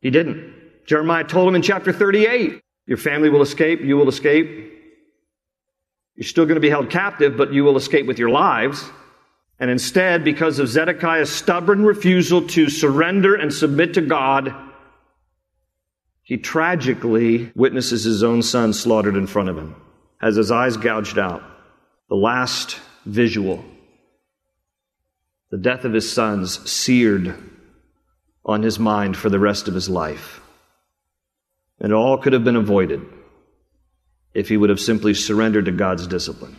He 0.00 0.10
didn't. 0.10 0.54
Jeremiah 0.86 1.24
told 1.24 1.48
him 1.48 1.56
in 1.56 1.62
chapter 1.62 1.92
38 1.92 2.62
Your 2.86 2.96
family 2.96 3.28
will 3.28 3.42
escape, 3.42 3.80
you 3.80 3.96
will 3.96 4.08
escape. 4.08 4.68
You're 6.14 6.24
still 6.24 6.44
going 6.44 6.56
to 6.56 6.60
be 6.60 6.70
held 6.70 6.90
captive, 6.90 7.36
but 7.36 7.52
you 7.52 7.64
will 7.64 7.76
escape 7.76 8.06
with 8.06 8.18
your 8.18 8.30
lives. 8.30 8.84
And 9.58 9.70
instead, 9.70 10.24
because 10.24 10.58
of 10.58 10.68
Zedekiah's 10.68 11.30
stubborn 11.30 11.84
refusal 11.84 12.46
to 12.48 12.70
surrender 12.70 13.34
and 13.34 13.52
submit 13.52 13.94
to 13.94 14.00
God, 14.00 14.54
he 16.30 16.36
tragically 16.36 17.50
witnesses 17.56 18.04
his 18.04 18.22
own 18.22 18.40
son 18.40 18.72
slaughtered 18.72 19.16
in 19.16 19.26
front 19.26 19.48
of 19.48 19.58
him, 19.58 19.74
has 20.20 20.36
his 20.36 20.52
eyes 20.52 20.76
gouged 20.76 21.18
out. 21.18 21.42
The 22.08 22.14
last 22.14 22.78
visual, 23.04 23.64
the 25.50 25.58
death 25.58 25.84
of 25.84 25.92
his 25.92 26.12
sons 26.12 26.70
seared 26.70 27.34
on 28.44 28.62
his 28.62 28.78
mind 28.78 29.16
for 29.16 29.28
the 29.28 29.40
rest 29.40 29.66
of 29.66 29.74
his 29.74 29.88
life. 29.88 30.40
And 31.80 31.92
all 31.92 32.16
could 32.16 32.32
have 32.32 32.44
been 32.44 32.54
avoided 32.54 33.04
if 34.32 34.48
he 34.48 34.56
would 34.56 34.70
have 34.70 34.78
simply 34.78 35.14
surrendered 35.14 35.64
to 35.64 35.72
God's 35.72 36.06
discipline. 36.06 36.56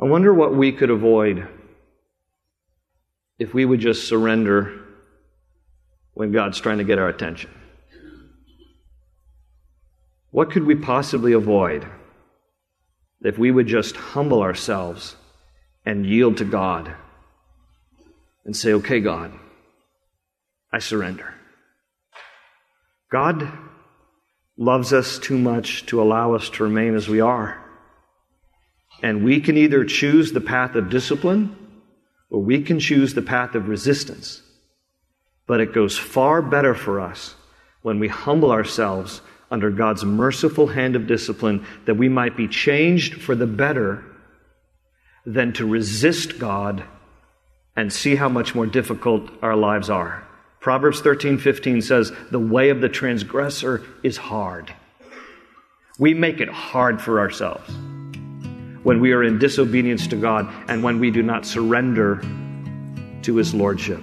I 0.00 0.06
wonder 0.06 0.34
what 0.34 0.56
we 0.56 0.72
could 0.72 0.90
avoid 0.90 1.46
if 3.38 3.54
we 3.54 3.64
would 3.64 3.78
just 3.78 4.08
surrender 4.08 4.82
when 6.16 6.32
God's 6.32 6.58
trying 6.58 6.78
to 6.78 6.84
get 6.84 6.98
our 6.98 7.10
attention? 7.10 7.50
What 10.30 10.50
could 10.50 10.64
we 10.64 10.74
possibly 10.74 11.34
avoid 11.34 11.86
if 13.20 13.36
we 13.36 13.50
would 13.50 13.66
just 13.66 13.96
humble 13.96 14.40
ourselves 14.40 15.14
and 15.84 16.06
yield 16.06 16.38
to 16.38 16.46
God 16.46 16.90
and 18.46 18.56
say, 18.56 18.72
okay, 18.72 18.98
God, 19.00 19.30
I 20.72 20.78
surrender? 20.78 21.34
God 23.12 23.46
loves 24.56 24.94
us 24.94 25.18
too 25.18 25.36
much 25.36 25.84
to 25.86 26.00
allow 26.00 26.32
us 26.32 26.48
to 26.48 26.64
remain 26.64 26.94
as 26.94 27.08
we 27.10 27.20
are. 27.20 27.62
And 29.02 29.22
we 29.22 29.42
can 29.42 29.58
either 29.58 29.84
choose 29.84 30.32
the 30.32 30.40
path 30.40 30.76
of 30.76 30.88
discipline 30.88 31.54
or 32.30 32.40
we 32.40 32.62
can 32.62 32.80
choose 32.80 33.12
the 33.12 33.20
path 33.20 33.54
of 33.54 33.68
resistance. 33.68 34.40
But 35.46 35.60
it 35.60 35.72
goes 35.72 35.96
far 35.96 36.42
better 36.42 36.74
for 36.74 37.00
us 37.00 37.34
when 37.82 38.00
we 38.00 38.08
humble 38.08 38.50
ourselves 38.50 39.20
under 39.50 39.70
God's 39.70 40.04
merciful 40.04 40.66
hand 40.66 40.96
of 40.96 41.06
discipline 41.06 41.64
that 41.84 41.94
we 41.94 42.08
might 42.08 42.36
be 42.36 42.48
changed 42.48 43.22
for 43.22 43.34
the 43.34 43.46
better 43.46 44.04
than 45.24 45.52
to 45.54 45.66
resist 45.66 46.38
God 46.38 46.82
and 47.76 47.92
see 47.92 48.16
how 48.16 48.28
much 48.28 48.54
more 48.54 48.66
difficult 48.66 49.30
our 49.42 49.54
lives 49.54 49.90
are. 49.90 50.24
Proverbs 50.60 51.00
13:15 51.00 51.80
says, 51.80 52.12
"The 52.30 52.40
way 52.40 52.70
of 52.70 52.80
the 52.80 52.88
transgressor 52.88 53.82
is 54.02 54.16
hard." 54.16 54.72
We 55.98 56.12
make 56.12 56.40
it 56.40 56.48
hard 56.48 57.00
for 57.00 57.20
ourselves 57.20 57.70
when 58.82 59.00
we 59.00 59.12
are 59.12 59.22
in 59.22 59.38
disobedience 59.38 60.06
to 60.08 60.16
God 60.16 60.48
and 60.68 60.82
when 60.82 60.98
we 60.98 61.10
do 61.10 61.22
not 61.22 61.46
surrender 61.46 62.20
to 63.22 63.36
his 63.36 63.54
lordship. 63.54 64.00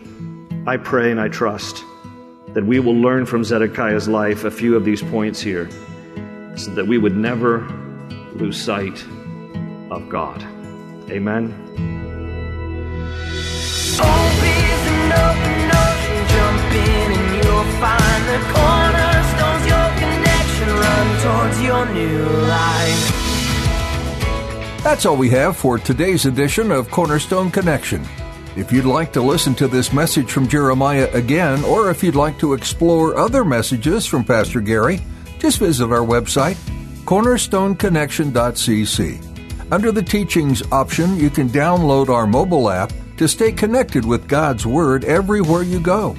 I 0.65 0.77
pray 0.77 1.11
and 1.11 1.19
I 1.19 1.27
trust 1.27 1.83
that 2.53 2.65
we 2.65 2.79
will 2.79 2.95
learn 2.95 3.25
from 3.25 3.43
Zedekiah's 3.43 4.07
life 4.07 4.45
a 4.45 4.51
few 4.51 4.77
of 4.77 4.85
these 4.85 5.01
points 5.01 5.41
here 5.41 5.69
so 6.55 6.71
that 6.75 6.87
we 6.87 6.97
would 6.97 7.17
never 7.17 7.67
lose 8.35 8.55
sight 8.55 9.03
of 9.91 10.07
God. 10.07 10.41
Amen. 11.09 11.51
That's 24.81 25.05
all 25.05 25.17
we 25.17 25.29
have 25.29 25.57
for 25.57 25.77
today's 25.77 26.25
edition 26.25 26.71
of 26.71 26.89
Cornerstone 26.89 27.51
Connection. 27.51 28.01
If 28.55 28.71
you'd 28.71 28.85
like 28.85 29.11
to 29.13 29.21
listen 29.21 29.55
to 29.55 29.67
this 29.67 29.91
message 29.91 30.31
from 30.31 30.47
Jeremiah 30.47 31.09
again, 31.13 31.63
or 31.63 31.89
if 31.89 32.03
you'd 32.03 32.15
like 32.15 32.37
to 32.37 32.53
explore 32.53 33.17
other 33.17 33.43
messages 33.43 34.05
from 34.05 34.23
Pastor 34.23 34.61
Gary, 34.61 35.01
just 35.39 35.57
visit 35.57 35.91
our 35.91 36.05
website, 36.05 36.53
cornerstoneconnection.cc. 37.05 39.71
Under 39.71 39.91
the 39.91 40.03
Teachings 40.03 40.61
option, 40.71 41.17
you 41.17 41.31
can 41.31 41.49
download 41.49 42.09
our 42.09 42.27
mobile 42.27 42.69
app 42.69 42.93
to 43.17 43.27
stay 43.27 43.51
connected 43.51 44.05
with 44.05 44.27
God's 44.27 44.67
Word 44.67 45.03
everywhere 45.03 45.63
you 45.63 45.79
go. 45.79 46.15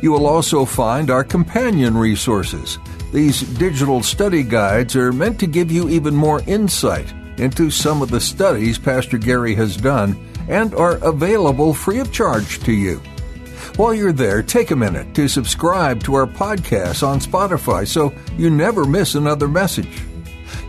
You 0.00 0.10
will 0.10 0.26
also 0.26 0.64
find 0.64 1.10
our 1.10 1.22
companion 1.22 1.98
resources. 1.98 2.78
These 3.12 3.42
digital 3.58 4.02
study 4.02 4.42
guides 4.42 4.96
are 4.96 5.12
meant 5.12 5.38
to 5.40 5.46
give 5.46 5.70
you 5.70 5.90
even 5.90 6.14
more 6.14 6.40
insight 6.46 7.12
into 7.36 7.70
some 7.70 8.00
of 8.00 8.10
the 8.10 8.22
studies 8.22 8.78
Pastor 8.78 9.18
Gary 9.18 9.54
has 9.54 9.76
done 9.76 10.16
and 10.48 10.74
are 10.74 10.96
available 10.96 11.74
free 11.74 12.00
of 12.00 12.12
charge 12.12 12.60
to 12.60 12.72
you. 12.72 13.00
While 13.76 13.94
you're 13.94 14.12
there, 14.12 14.42
take 14.42 14.70
a 14.70 14.76
minute 14.76 15.14
to 15.14 15.26
subscribe 15.26 16.02
to 16.04 16.14
our 16.14 16.26
podcast 16.26 17.06
on 17.06 17.18
Spotify 17.18 17.86
so 17.86 18.12
you 18.36 18.50
never 18.50 18.84
miss 18.84 19.14
another 19.14 19.48
message. 19.48 20.02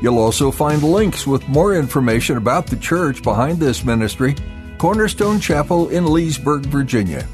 You'll 0.01 0.19
also 0.19 0.51
find 0.51 0.83
links 0.83 1.25
with 1.27 1.47
more 1.47 1.75
information 1.75 2.35
about 2.37 2.67
the 2.67 2.75
church 2.77 3.23
behind 3.23 3.59
this 3.59 3.85
ministry, 3.85 4.35
Cornerstone 4.77 5.39
Chapel 5.39 5.87
in 5.89 6.11
Leesburg, 6.11 6.65
Virginia. 6.65 7.25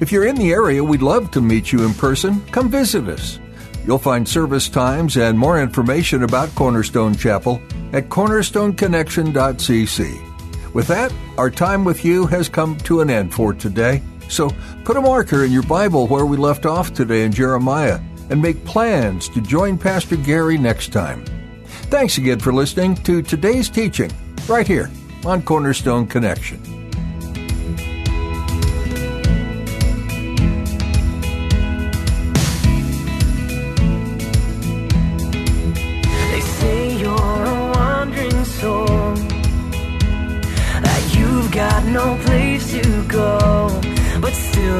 If 0.00 0.12
you're 0.12 0.26
in 0.26 0.36
the 0.36 0.52
area, 0.52 0.84
we'd 0.84 1.02
love 1.02 1.30
to 1.32 1.40
meet 1.40 1.72
you 1.72 1.84
in 1.84 1.92
person. 1.94 2.40
Come 2.46 2.70
visit 2.70 3.08
us. 3.08 3.40
You'll 3.86 3.98
find 3.98 4.28
service 4.28 4.68
times 4.68 5.16
and 5.16 5.36
more 5.38 5.60
information 5.60 6.22
about 6.22 6.54
Cornerstone 6.54 7.16
Chapel 7.16 7.60
at 7.92 8.10
cornerstoneconnection.cc. 8.10 10.27
With 10.78 10.86
that, 10.86 11.12
our 11.38 11.50
time 11.50 11.82
with 11.82 12.04
you 12.04 12.24
has 12.26 12.48
come 12.48 12.78
to 12.84 13.00
an 13.00 13.10
end 13.10 13.34
for 13.34 13.52
today. 13.52 14.00
So 14.28 14.48
put 14.84 14.96
a 14.96 15.00
marker 15.00 15.42
in 15.42 15.50
your 15.50 15.64
Bible 15.64 16.06
where 16.06 16.24
we 16.24 16.36
left 16.36 16.66
off 16.66 16.94
today 16.94 17.24
in 17.24 17.32
Jeremiah 17.32 17.98
and 18.30 18.40
make 18.40 18.64
plans 18.64 19.28
to 19.30 19.40
join 19.40 19.76
Pastor 19.76 20.14
Gary 20.14 20.56
next 20.56 20.92
time. 20.92 21.24
Thanks 21.90 22.18
again 22.18 22.38
for 22.38 22.52
listening 22.52 22.94
to 23.02 23.22
today's 23.22 23.68
teaching 23.68 24.12
right 24.46 24.68
here 24.68 24.88
on 25.24 25.42
Cornerstone 25.42 26.06
Connection. 26.06 26.77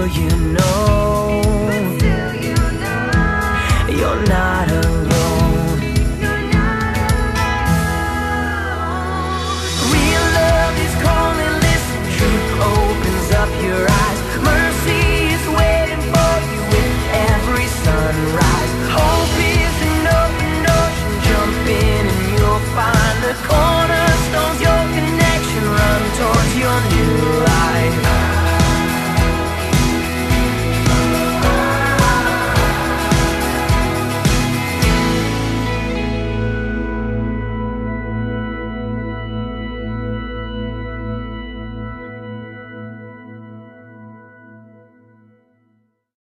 you 0.06 0.28
know. 0.28 1.07